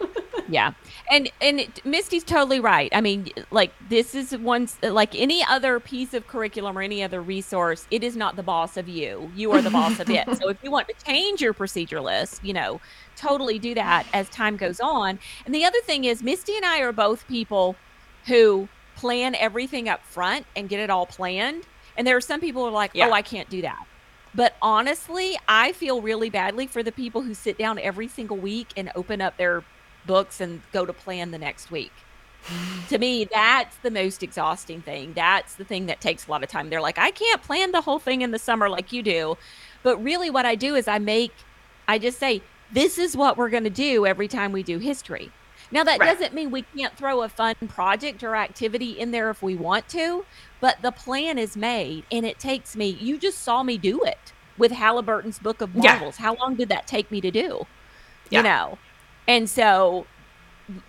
yeah. 0.48 0.72
And 1.10 1.30
and 1.40 1.60
it, 1.60 1.84
Mystie's 1.84 2.24
totally 2.24 2.58
right. 2.58 2.90
I 2.94 3.00
mean, 3.00 3.28
like 3.50 3.72
this 3.88 4.14
is 4.14 4.36
one 4.36 4.68
like 4.82 5.14
any 5.14 5.44
other 5.44 5.78
piece 5.78 6.14
of 6.14 6.26
curriculum 6.26 6.76
or 6.76 6.82
any 6.82 7.02
other 7.02 7.20
resource, 7.20 7.86
it 7.90 8.02
is 8.02 8.16
not 8.16 8.36
the 8.36 8.42
boss 8.42 8.76
of 8.76 8.88
you. 8.88 9.30
You 9.36 9.52
are 9.52 9.62
the 9.62 9.70
boss 9.70 10.00
of 10.00 10.10
it. 10.10 10.26
So 10.36 10.48
if 10.48 10.62
you 10.62 10.70
want 10.70 10.88
to 10.88 10.94
change 11.04 11.40
your 11.40 11.52
procedure 11.52 12.00
list, 12.00 12.44
you 12.44 12.52
know, 12.52 12.80
totally 13.16 13.58
do 13.58 13.74
that 13.74 14.06
as 14.12 14.28
time 14.28 14.56
goes 14.56 14.80
on. 14.80 15.18
And 15.44 15.54
the 15.54 15.64
other 15.64 15.80
thing 15.80 16.04
is, 16.04 16.22
Mystie 16.22 16.56
and 16.56 16.64
I 16.64 16.80
are 16.80 16.92
both 16.92 17.26
people 17.28 17.76
who 18.26 18.68
plan 18.96 19.34
everything 19.34 19.88
up 19.88 20.04
front 20.04 20.46
and 20.54 20.68
get 20.68 20.80
it 20.80 20.90
all 20.90 21.06
planned. 21.06 21.64
And 21.96 22.06
there 22.06 22.16
are 22.16 22.20
some 22.20 22.40
people 22.40 22.62
who 22.62 22.68
are 22.68 22.72
like, 22.72 22.90
oh, 22.94 22.98
yeah. 22.98 23.08
oh, 23.08 23.12
I 23.12 23.22
can't 23.22 23.48
do 23.48 23.62
that. 23.62 23.86
But 24.34 24.54
honestly, 24.60 25.38
I 25.48 25.72
feel 25.72 26.02
really 26.02 26.28
badly 26.28 26.66
for 26.66 26.82
the 26.82 26.92
people 26.92 27.22
who 27.22 27.32
sit 27.32 27.56
down 27.56 27.78
every 27.78 28.08
single 28.08 28.36
week 28.36 28.68
and 28.76 28.92
open 28.94 29.20
up 29.22 29.36
their 29.38 29.64
books 30.06 30.40
and 30.40 30.60
go 30.72 30.84
to 30.84 30.92
plan 30.92 31.30
the 31.30 31.38
next 31.38 31.70
week. 31.70 31.92
to 32.88 32.98
me, 32.98 33.24
that's 33.24 33.76
the 33.78 33.90
most 33.90 34.22
exhausting 34.22 34.82
thing. 34.82 35.12
That's 35.14 35.54
the 35.54 35.64
thing 35.64 35.86
that 35.86 36.00
takes 36.00 36.26
a 36.26 36.30
lot 36.30 36.42
of 36.42 36.50
time. 36.50 36.70
They're 36.70 36.80
like, 36.80 36.98
I 36.98 37.10
can't 37.10 37.42
plan 37.42 37.72
the 37.72 37.80
whole 37.80 37.98
thing 37.98 38.22
in 38.22 38.30
the 38.30 38.38
summer 38.38 38.68
like 38.68 38.92
you 38.92 39.02
do. 39.02 39.38
But 39.82 40.02
really, 40.02 40.30
what 40.30 40.46
I 40.46 40.54
do 40.54 40.74
is 40.74 40.86
I 40.88 40.98
make, 40.98 41.32
I 41.88 41.98
just 41.98 42.18
say, 42.18 42.42
this 42.72 42.98
is 42.98 43.16
what 43.16 43.36
we're 43.36 43.50
going 43.50 43.64
to 43.64 43.70
do 43.70 44.06
every 44.06 44.28
time 44.28 44.52
we 44.52 44.62
do 44.62 44.78
history. 44.78 45.30
Now, 45.70 45.82
that 45.84 45.98
Right. 45.98 46.06
doesn't 46.12 46.32
mean 46.32 46.50
we 46.50 46.62
can't 46.62 46.96
throw 46.96 47.22
a 47.22 47.28
fun 47.28 47.54
project 47.68 48.22
or 48.22 48.36
activity 48.36 48.98
in 48.98 49.10
there 49.10 49.30
if 49.30 49.42
we 49.42 49.54
want 49.54 49.88
to, 49.88 50.24
but 50.60 50.80
the 50.82 50.92
plan 50.92 51.38
is 51.38 51.56
made 51.56 52.04
and 52.12 52.24
it 52.24 52.38
takes 52.38 52.76
me, 52.76 52.88
you 53.00 53.18
just 53.18 53.42
saw 53.42 53.62
me 53.62 53.76
do 53.76 54.02
it 54.04 54.32
with 54.58 54.72
Halliburton's 54.72 55.38
Book 55.38 55.60
of 55.60 55.74
Yeah. 55.74 55.92
Marvels. 55.92 56.16
How 56.18 56.34
long 56.36 56.54
did 56.54 56.68
that 56.68 56.86
take 56.86 57.10
me 57.10 57.20
to 57.20 57.30
do? 57.30 57.66
Yeah. 58.30 58.38
You 58.38 58.42
know? 58.44 58.78
And 59.26 59.50
so 59.50 60.06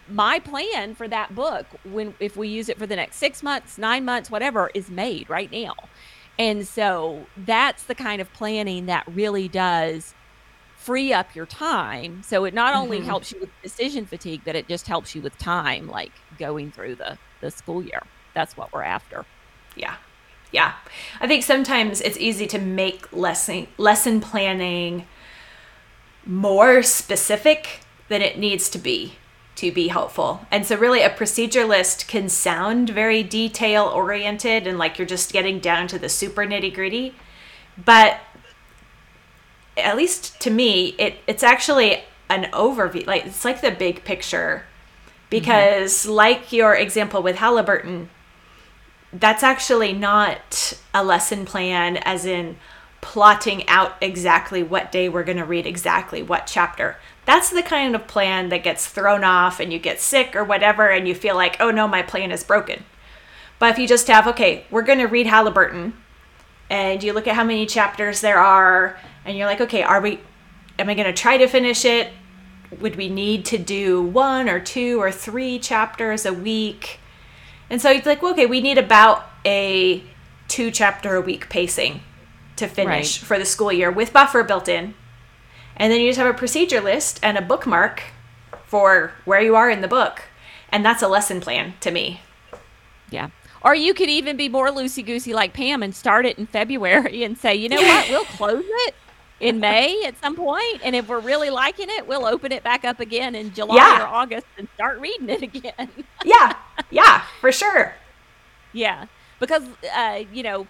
my 0.09 0.39
plan 0.39 0.95
for 0.95 1.07
that 1.07 1.35
book 1.35 1.65
when 1.83 2.13
if 2.19 2.35
we 2.37 2.47
use 2.47 2.69
it 2.69 2.77
for 2.79 2.87
the 2.87 2.95
next 2.95 3.17
6 3.17 3.43
months, 3.43 3.77
9 3.77 4.05
months, 4.05 4.29
whatever 4.31 4.69
is 4.73 4.89
made 4.89 5.29
right 5.29 5.51
now. 5.51 5.73
And 6.39 6.67
so 6.67 7.25
that's 7.35 7.83
the 7.83 7.95
kind 7.95 8.21
of 8.21 8.31
planning 8.33 8.85
that 8.85 9.05
really 9.07 9.47
does 9.47 10.13
free 10.87 11.11
up 11.11 11.35
your 11.35 11.45
time. 11.45 12.23
So 12.23 12.45
it 12.45 12.53
not 12.53 12.73
only 12.73 12.99
Mhm. 12.99 13.05
helps 13.05 13.33
you 13.33 13.39
with 13.41 13.49
decision 13.61 14.05
fatigue, 14.05 14.41
but 14.45 14.55
it 14.55 14.69
just 14.69 14.87
helps 14.87 15.13
you 15.13 15.21
with 15.21 15.37
time, 15.37 15.87
like 15.87 16.13
going 16.39 16.71
through 16.71 16.95
the, 16.95 17.17
the 17.41 17.51
school 17.51 17.83
year. 17.83 18.03
That's 18.33 18.55
what 18.55 18.71
we're 18.71 18.83
after. 18.83 19.25
Yeah. 19.75 19.95
Yeah. 20.51 20.71
I 21.19 21.27
think 21.27 21.43
sometimes 21.43 21.99
it's 21.99 22.17
easy 22.17 22.47
to 22.47 22.57
make 22.59 23.11
lesson 23.11 23.67
lesson 23.77 24.21
planning 24.21 25.05
more 26.25 26.81
specific 26.83 27.81
than 28.07 28.21
it 28.21 28.37
needs 28.37 28.69
to 28.69 28.77
be 28.77 29.15
to 29.55 29.71
be 29.71 29.87
helpful. 29.89 30.45
And 30.51 30.65
so 30.65 30.77
really 30.77 31.01
a 31.01 31.09
procedure 31.09 31.65
list 31.65 32.07
can 32.07 32.29
sound 32.29 32.89
very 32.91 33.23
detail 33.23 33.85
oriented 33.85 34.67
and 34.67 34.77
like 34.77 34.97
you're 34.97 35.07
just 35.07 35.33
getting 35.33 35.59
down 35.59 35.87
to 35.87 35.99
the 35.99 36.09
super 36.09 36.45
nitty-gritty, 36.45 37.13
but 37.83 38.19
at 39.77 39.95
least 39.95 40.39
to 40.41 40.49
me 40.49 40.95
it 40.97 41.15
it's 41.27 41.43
actually 41.43 42.03
an 42.29 42.45
overview 42.51 43.05
like 43.07 43.25
it's 43.25 43.45
like 43.45 43.61
the 43.61 43.71
big 43.71 44.03
picture. 44.03 44.63
Because 45.29 46.05
like 46.05 46.53
your 46.53 46.73
example 46.73 47.21
with 47.21 47.37
Halliburton 47.37 48.09
that's 49.13 49.43
actually 49.43 49.93
not 49.93 50.73
a 50.93 51.03
lesson 51.03 51.45
plan 51.45 51.97
as 51.97 52.25
in 52.25 52.57
plotting 53.01 53.67
out 53.69 53.95
exactly 54.01 54.63
what 54.63 54.91
day 54.91 55.07
we're 55.07 55.23
going 55.23 55.37
to 55.37 55.45
read 55.45 55.65
exactly 55.65 56.21
what 56.21 56.47
chapter. 56.47 56.97
That's 57.25 57.49
the 57.49 57.63
kind 57.63 57.95
of 57.95 58.07
plan 58.07 58.49
that 58.49 58.63
gets 58.63 58.87
thrown 58.87 59.23
off 59.23 59.59
and 59.59 59.71
you 59.71 59.79
get 59.79 60.01
sick 60.01 60.35
or 60.35 60.43
whatever 60.43 60.89
and 60.89 61.07
you 61.07 61.15
feel 61.15 61.35
like 61.35 61.57
oh 61.59 61.71
no 61.71 61.87
my 61.87 62.01
plan 62.01 62.31
is 62.31 62.43
broken. 62.43 62.83
But 63.59 63.71
if 63.71 63.79
you 63.79 63.87
just 63.87 64.07
have 64.07 64.27
okay 64.27 64.65
we're 64.71 64.81
going 64.81 64.99
to 64.99 65.05
read 65.05 65.27
Halliburton 65.27 65.93
and 66.69 67.01
you 67.01 67.13
look 67.13 67.27
at 67.27 67.35
how 67.35 67.43
many 67.43 67.65
chapters 67.65 68.21
there 68.21 68.39
are 68.39 68.99
and 69.27 69.37
you're 69.37 69.45
like 69.45 69.61
okay 69.61 69.83
are 69.83 70.01
we 70.01 70.19
am 70.79 70.89
i 70.89 70.95
going 70.95 71.05
to 71.05 71.13
try 71.13 71.37
to 71.37 71.47
finish 71.47 71.85
it? 71.85 72.11
Would 72.81 72.97
we 72.97 73.07
need 73.07 73.45
to 73.45 73.57
do 73.57 74.01
one 74.01 74.49
or 74.49 74.59
two 74.59 74.99
or 75.01 75.11
three 75.11 75.57
chapters 75.59 76.25
a 76.25 76.33
week? 76.33 76.99
And 77.69 77.81
so 77.81 77.91
it's 77.91 78.05
like 78.05 78.21
well, 78.21 78.31
okay 78.31 78.45
we 78.45 78.61
need 78.61 78.77
about 78.77 79.25
a 79.45 80.03
two 80.47 80.71
chapter 80.71 81.15
a 81.15 81.21
week 81.21 81.49
pacing 81.49 82.01
to 82.55 82.67
finish 82.67 83.21
Right. 83.21 83.27
for 83.27 83.37
the 83.39 83.45
school 83.45 83.71
year 83.71 83.91
with 83.91 84.11
buffer 84.13 84.43
built 84.43 84.67
in. 84.67 84.95
And 85.75 85.93
then 85.93 86.01
you 86.01 86.09
just 86.09 86.17
have 86.19 86.33
a 86.33 86.37
procedure 86.37 86.81
list 86.81 87.19
and 87.21 87.37
a 87.37 87.41
bookmark 87.41 88.01
for 88.65 89.13
where 89.25 89.41
you 89.41 89.55
are 89.55 89.69
in 89.69 89.81
the 89.81 89.87
book. 89.87 90.23
And 90.69 90.83
that's 90.83 91.03
a 91.03 91.07
lesson 91.07 91.39
plan 91.39 91.75
to 91.81 91.91
me. 91.91 92.21
Yeah. 93.09 93.29
Or 93.61 93.75
you 93.75 93.93
could 93.93 94.09
even 94.09 94.37
be 94.37 94.49
more 94.49 94.69
loosey 94.69 95.05
goosey 95.05 95.33
like 95.33 95.53
Pam 95.53 95.83
and 95.83 95.95
start 95.95 96.25
it 96.25 96.37
in 96.39 96.47
February 96.47 97.23
and 97.25 97.37
say, 97.37 97.55
you 97.55 97.69
know 97.69 97.81
what, 97.81 98.09
we'll 98.09 98.25
close 98.37 98.65
it 98.65 98.95
in 99.39 99.59
May 99.59 100.03
at 100.05 100.19
some 100.19 100.35
point, 100.35 100.81
and 100.83 100.95
if 100.95 101.07
we're 101.07 101.19
really 101.19 101.49
liking 101.49 101.87
it, 101.89 102.07
we'll 102.07 102.25
open 102.25 102.51
it 102.51 102.63
back 102.63 102.83
up 102.85 102.99
again 102.99 103.35
in 103.35 103.53
July 103.53 103.75
Yeah. 103.75 104.03
or 104.03 104.07
August 104.07 104.47
and 104.57 104.67
start 104.75 104.99
reading 104.99 105.29
it 105.29 105.41
again. 105.43 105.89
yeah 106.25 106.53
yeah 106.89 107.21
for 107.41 107.51
sure 107.51 107.93
yeah, 108.73 109.05
because 109.39 109.63
uh, 109.95 110.19
you 110.31 110.43
know, 110.43 110.67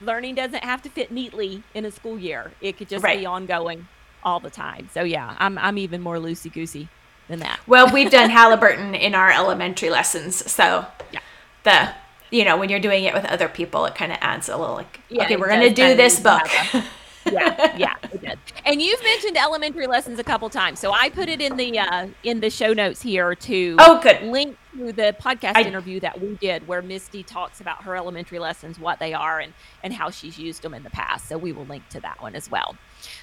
learning 0.00 0.34
doesn't 0.36 0.64
have 0.64 0.80
to 0.82 0.88
fit 0.88 1.10
neatly 1.10 1.62
in 1.74 1.84
a 1.84 1.90
school 1.90 2.18
year; 2.18 2.52
it 2.60 2.78
could 2.78 2.88
just 2.88 3.04
Right. 3.04 3.18
be 3.18 3.26
ongoing 3.26 3.88
all 4.22 4.40
the 4.40 4.48
time. 4.48 4.88
So 4.94 5.02
yeah, 5.02 5.34
I'm 5.38 5.58
I'm 5.58 5.76
even 5.76 6.00
more 6.00 6.16
loosey 6.16 6.50
goosey 6.52 6.88
than 7.28 7.40
that. 7.40 7.60
Well, 7.66 7.92
we've 7.92 8.10
done 8.10 8.30
Halliburton 8.30 8.94
in 8.94 9.14
our 9.14 9.30
elementary 9.30 9.90
lessons, 9.90 10.50
so 10.50 10.86
Yeah. 11.10 11.20
the 11.64 11.90
you 12.30 12.44
know 12.44 12.56
when 12.56 12.70
you're 12.70 12.80
doing 12.80 13.04
it 13.04 13.12
with 13.12 13.24
other 13.26 13.48
people, 13.48 13.84
it 13.86 13.94
kind 13.96 14.12
of 14.12 14.18
adds 14.22 14.48
a 14.48 14.56
little 14.56 14.76
like, 14.76 15.00
Yeah, 15.10 15.24
okay, 15.24 15.36
we're 15.36 15.48
gonna 15.48 15.68
do 15.74 15.94
this 15.96 16.20
book. 16.20 16.48
yeah, 17.32 17.76
yeah, 17.76 17.94
it 18.02 18.22
does. 18.22 18.36
And 18.64 18.80
you've 18.80 19.02
mentioned 19.02 19.36
elementary 19.36 19.86
lessons 19.86 20.18
a 20.18 20.24
couple 20.24 20.48
times, 20.50 20.78
so 20.78 20.92
I 20.92 21.10
put 21.10 21.28
it 21.28 21.40
in 21.40 21.56
the 21.56 21.78
uh, 21.78 22.08
in 22.22 22.40
the 22.40 22.50
show 22.50 22.72
notes 22.72 23.02
here 23.02 23.34
to 23.34 23.76
oh, 23.78 24.00
good. 24.02 24.22
link 24.22 24.56
to 24.76 24.92
the 24.92 25.14
podcast 25.20 25.56
I- 25.56 25.62
interview 25.62 26.00
that 26.00 26.20
we 26.20 26.34
did 26.36 26.66
where 26.66 26.82
Mystie 26.82 27.24
talks 27.24 27.60
about 27.60 27.82
her 27.82 27.96
elementary 27.96 28.38
lessons, 28.38 28.78
what 28.78 28.98
they 28.98 29.12
are, 29.14 29.40
and 29.40 29.52
and 29.82 29.92
how 29.92 30.10
she's 30.10 30.38
used 30.38 30.62
them 30.62 30.74
in 30.74 30.82
the 30.82 30.90
past. 30.90 31.28
So 31.28 31.38
we 31.38 31.52
will 31.52 31.66
link 31.66 31.88
to 31.90 32.00
that 32.00 32.20
one 32.22 32.34
as 32.34 32.50
well. 32.50 32.76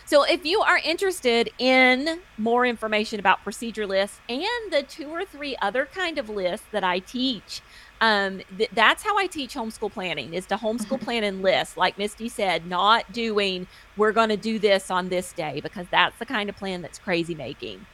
So 0.05 0.23
if 0.23 0.45
you 0.45 0.59
are 0.61 0.77
interested 0.77 1.49
in 1.57 2.19
more 2.37 2.65
information 2.65 3.19
about 3.19 3.43
procedure 3.43 3.87
lists 3.87 4.19
and 4.27 4.71
the 4.71 4.83
two 4.83 5.09
or 5.09 5.23
three 5.23 5.55
other 5.61 5.85
kind 5.85 6.17
of 6.17 6.29
lists 6.29 6.65
that 6.71 6.83
I 6.83 6.99
teach, 6.99 7.61
um, 8.01 8.41
th- 8.57 8.69
that's 8.73 9.03
how 9.03 9.17
I 9.17 9.27
teach 9.27 9.53
homeschool 9.55 9.91
planning 9.91 10.33
is 10.33 10.45
to 10.47 10.55
homeschool 10.57 11.01
plan 11.01 11.23
and 11.23 11.41
list. 11.41 11.77
Like 11.77 11.97
Mystie 11.97 12.31
said, 12.31 12.65
not 12.65 13.11
doing 13.11 13.67
we're 13.97 14.11
going 14.13 14.29
to 14.29 14.37
do 14.37 14.59
this 14.59 14.89
on 14.89 15.09
this 15.09 15.33
day 15.33 15.59
because 15.61 15.85
that's 15.91 16.17
the 16.19 16.25
kind 16.25 16.49
of 16.49 16.55
plan 16.55 16.81
that's 16.81 16.97
crazy 16.97 17.35
making. 17.35 17.85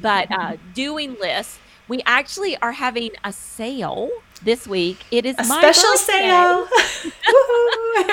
but 0.00 0.30
uh, 0.30 0.56
doing 0.74 1.16
lists, 1.20 1.58
we 1.88 2.02
actually 2.06 2.56
are 2.58 2.72
having 2.72 3.10
a 3.24 3.32
sale 3.32 4.10
this 4.42 4.68
week. 4.68 4.98
It 5.10 5.26
is 5.26 5.34
A 5.38 5.44
my 5.44 5.58
special 5.72 5.90
birthday. 5.90 6.28
sale. 6.28 6.68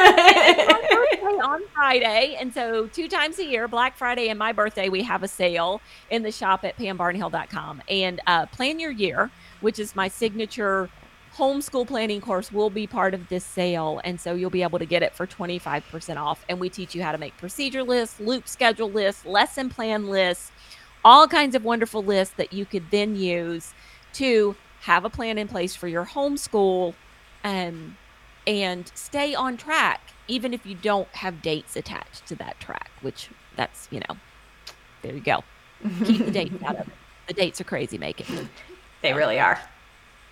birthday 0.96 1.40
on 1.44 1.62
Friday. 1.74 2.38
And 2.40 2.54
so, 2.54 2.88
two 2.88 3.08
times 3.08 3.38
a 3.40 3.46
year, 3.46 3.68
Black 3.68 3.98
Friday 3.98 4.30
and 4.30 4.40
my 4.40 4.52
birthday, 4.52 4.90
we 4.90 5.04
have 5.04 5.24
a 5.24 5.28
sale 5.28 5.82
in 6.10 6.24
the 6.24 6.32
shop 6.32 6.64
at 6.64 6.78
pambarnhill.com. 6.78 7.84
And 7.90 8.22
uh, 8.28 8.46
Plan 8.48 8.80
Your 8.80 8.92
Year, 8.92 9.30
which 9.62 9.78
is 9.78 9.96
my 9.96 10.08
signature 10.08 10.90
homeschool 11.38 11.88
planning 11.88 12.22
course, 12.22 12.52
will 12.52 12.70
be 12.70 12.88
part 12.88 13.14
of 13.14 13.28
this 13.30 13.44
sale. 13.44 14.02
And 14.04 14.20
so, 14.20 14.36
you'll 14.36 14.50
be 14.50 14.64
able 14.64 14.80
to 14.80 14.86
get 14.86 15.04
it 15.04 15.14
for 15.16 15.28
25% 15.28 16.18
off. 16.18 16.46
And 16.50 16.60
we 16.60 16.70
teach 16.70 16.96
you 16.96 17.04
how 17.04 17.12
to 17.12 17.18
make 17.18 17.36
procedure 17.38 17.84
lists, 17.84 18.20
loop 18.20 18.48
schedule 18.48 18.90
lists, 18.90 19.26
lesson 19.26 19.70
plan 19.70 20.08
lists, 20.08 20.52
all 21.04 21.28
kinds 21.28 21.56
of 21.56 21.64
wonderful 21.64 22.04
lists 22.04 22.34
that 22.38 22.54
you 22.54 22.66
could 22.66 22.90
then 22.92 23.16
use 23.16 23.74
to 24.14 24.56
have 24.82 25.04
a 25.06 25.10
plan 25.10 25.38
in 25.38 25.48
place 25.48 25.76
for 25.76 25.88
your 25.88 26.06
homeschool 26.06 26.94
um, 27.44 27.98
and 28.48 28.92
stay 28.96 29.36
on 29.36 29.58
track, 29.58 30.02
even 30.28 30.54
if 30.54 30.66
you 30.66 30.76
don't 30.76 31.08
have 31.10 31.42
dates 31.42 31.76
attached 31.76 32.26
to 32.28 32.36
that 32.36 32.60
track, 32.60 32.92
which 33.02 33.30
that's, 33.56 33.88
you 33.92 34.00
know, 34.00 34.18
there 35.02 35.14
you 35.14 35.22
go. 35.22 35.44
Keep 36.06 36.26
the 36.26 36.32
dates 36.32 36.64
out 36.64 36.76
of 36.76 36.88
it. 36.88 36.94
The 37.28 37.34
dates 37.34 37.60
are 37.60 37.64
crazy 37.64 37.98
making. 37.98 38.48
they 39.02 39.12
really 39.12 39.40
are. 39.40 39.60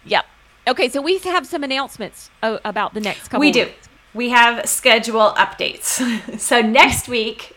Yep. 0.05 0.25
Okay, 0.67 0.89
so 0.89 1.01
we 1.01 1.17
have 1.19 1.45
some 1.45 1.63
announcements 1.63 2.29
uh, 2.41 2.57
about 2.63 2.93
the 2.93 3.01
next 3.01 3.27
couple 3.27 3.41
We 3.41 3.51
do. 3.51 3.65
weeks. 3.65 3.89
We 4.13 4.29
have 4.29 4.67
schedule 4.69 5.33
updates. 5.35 6.39
so 6.39 6.61
next 6.61 7.07
week, 7.07 7.55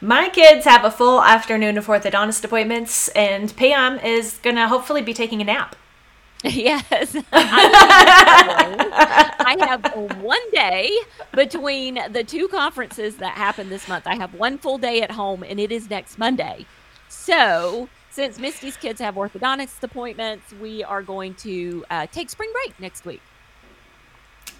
my 0.00 0.28
kids 0.28 0.64
have 0.64 0.84
a 0.84 0.90
full 0.90 1.22
afternoon 1.22 1.78
of 1.78 1.86
orthodontist 1.86 2.44
appointments, 2.44 3.08
and 3.08 3.54
Pam 3.56 3.98
is 3.98 4.38
gonna 4.42 4.68
hopefully 4.68 5.02
be 5.02 5.14
taking 5.14 5.40
a 5.40 5.44
nap. 5.44 5.74
yes. 6.44 7.16
I 7.32 9.56
have 9.60 10.20
one 10.22 10.50
day 10.52 10.96
between 11.34 11.98
the 12.10 12.22
two 12.22 12.46
conferences 12.48 13.16
that 13.16 13.36
happen 13.36 13.68
this 13.70 13.88
month. 13.88 14.06
I 14.06 14.14
have 14.16 14.34
one 14.34 14.58
full 14.58 14.78
day 14.78 15.02
at 15.02 15.12
home, 15.12 15.42
and 15.42 15.58
it 15.58 15.72
is 15.72 15.90
next 15.90 16.18
Monday. 16.18 16.66
So, 17.08 17.88
since 18.16 18.38
Mystie's 18.38 18.78
kids 18.78 18.98
have 19.02 19.14
orthodontist 19.16 19.82
appointments, 19.82 20.50
we 20.54 20.82
are 20.82 21.02
going 21.02 21.34
to 21.34 21.84
uh, 21.90 22.06
take 22.10 22.30
spring 22.30 22.50
break 22.50 22.80
next 22.80 23.04
week. 23.04 23.20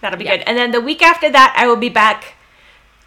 That'll 0.03 0.19
be 0.19 0.27
Yeah. 0.27 0.37
good. 0.37 0.45
And 0.47 0.59
then 0.59 0.73
the 0.73 0.81
week 0.81 1.01
after 1.03 1.31
that, 1.31 1.55
I 1.57 1.67
will 1.67 1.77
be 1.77 1.89
back 1.89 2.35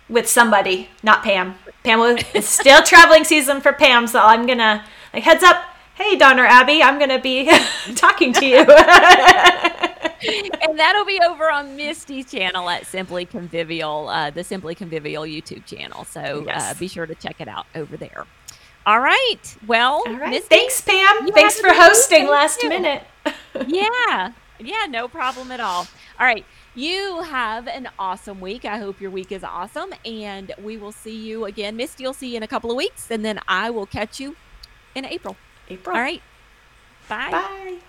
with 0.09 0.27
somebody, 0.27 0.89
not 1.03 1.21
Pam. 1.23 1.53
Pam 1.83 1.99
is 2.33 2.47
still 2.59 2.81
traveling 2.81 3.25
season 3.25 3.61
for 3.61 3.71
Pam, 3.73 4.07
so 4.07 4.19
I'm 4.21 4.47
gonna 4.47 4.83
like 5.13 5.21
heads 5.21 5.43
up. 5.43 5.63
Hey, 5.93 6.15
Don 6.15 6.39
or 6.39 6.45
Abby, 6.47 6.81
I'm 6.81 6.97
gonna 6.97 7.21
be 7.21 7.47
talking 7.95 8.33
to 8.33 8.43
you. 8.45 8.57
and 10.63 10.79
that'll 10.79 11.05
be 11.05 11.19
over 11.23 11.51
on 11.51 11.75
Mystie's 11.77 12.31
channel 12.31 12.67
at 12.71 12.87
Simply 12.87 13.25
Convivial, 13.25 14.09
uh, 14.09 14.31
the 14.31 14.43
Simply 14.43 14.73
Convivial 14.73 15.23
YouTube 15.25 15.63
channel. 15.67 16.05
So 16.05 16.47
uh, 16.49 16.73
be 16.73 16.87
sure 16.87 17.05
to 17.05 17.13
check 17.13 17.39
it 17.39 17.47
out 17.47 17.67
over 17.75 17.95
there. 17.97 18.25
All 18.85 18.99
right. 18.99 19.57
Well, 19.67 20.03
All 20.07 20.17
right. 20.17 20.43
Thanks, 20.43 20.81
Pam. 20.81 21.31
Thanks 21.31 21.59
for 21.59 21.69
hosting 21.73 22.27
last 22.27 22.59
too. 22.59 22.69
minute. 22.69 23.03
yeah. 23.67 24.31
Yeah, 24.59 24.85
no 24.89 25.07
problem 25.07 25.51
at 25.51 25.59
all. 25.59 25.87
All 26.19 26.25
right. 26.25 26.45
You 26.75 27.21
have 27.21 27.67
an 27.67 27.89
awesome 27.97 28.39
week. 28.39 28.65
I 28.65 28.77
hope 28.77 29.01
your 29.01 29.11
week 29.11 29.31
is 29.31 29.43
awesome. 29.43 29.93
And 30.05 30.53
we 30.61 30.77
will 30.77 30.91
see 30.91 31.15
you 31.15 31.45
again. 31.45 31.77
Mystie 31.77 32.05
will 32.05 32.13
see 32.13 32.29
you 32.29 32.37
in 32.37 32.43
a 32.43 32.47
couple 32.47 32.71
of 32.71 32.77
weeks. 32.77 33.11
And 33.11 33.23
then 33.25 33.39
I 33.47 33.69
will 33.69 33.85
catch 33.85 34.19
you 34.19 34.35
in 34.95 35.05
April. 35.05 35.35
April. 35.69 35.95
All 35.95 36.01
right. 36.01 36.21
Bye. 37.07 37.31
Bye. 37.31 37.79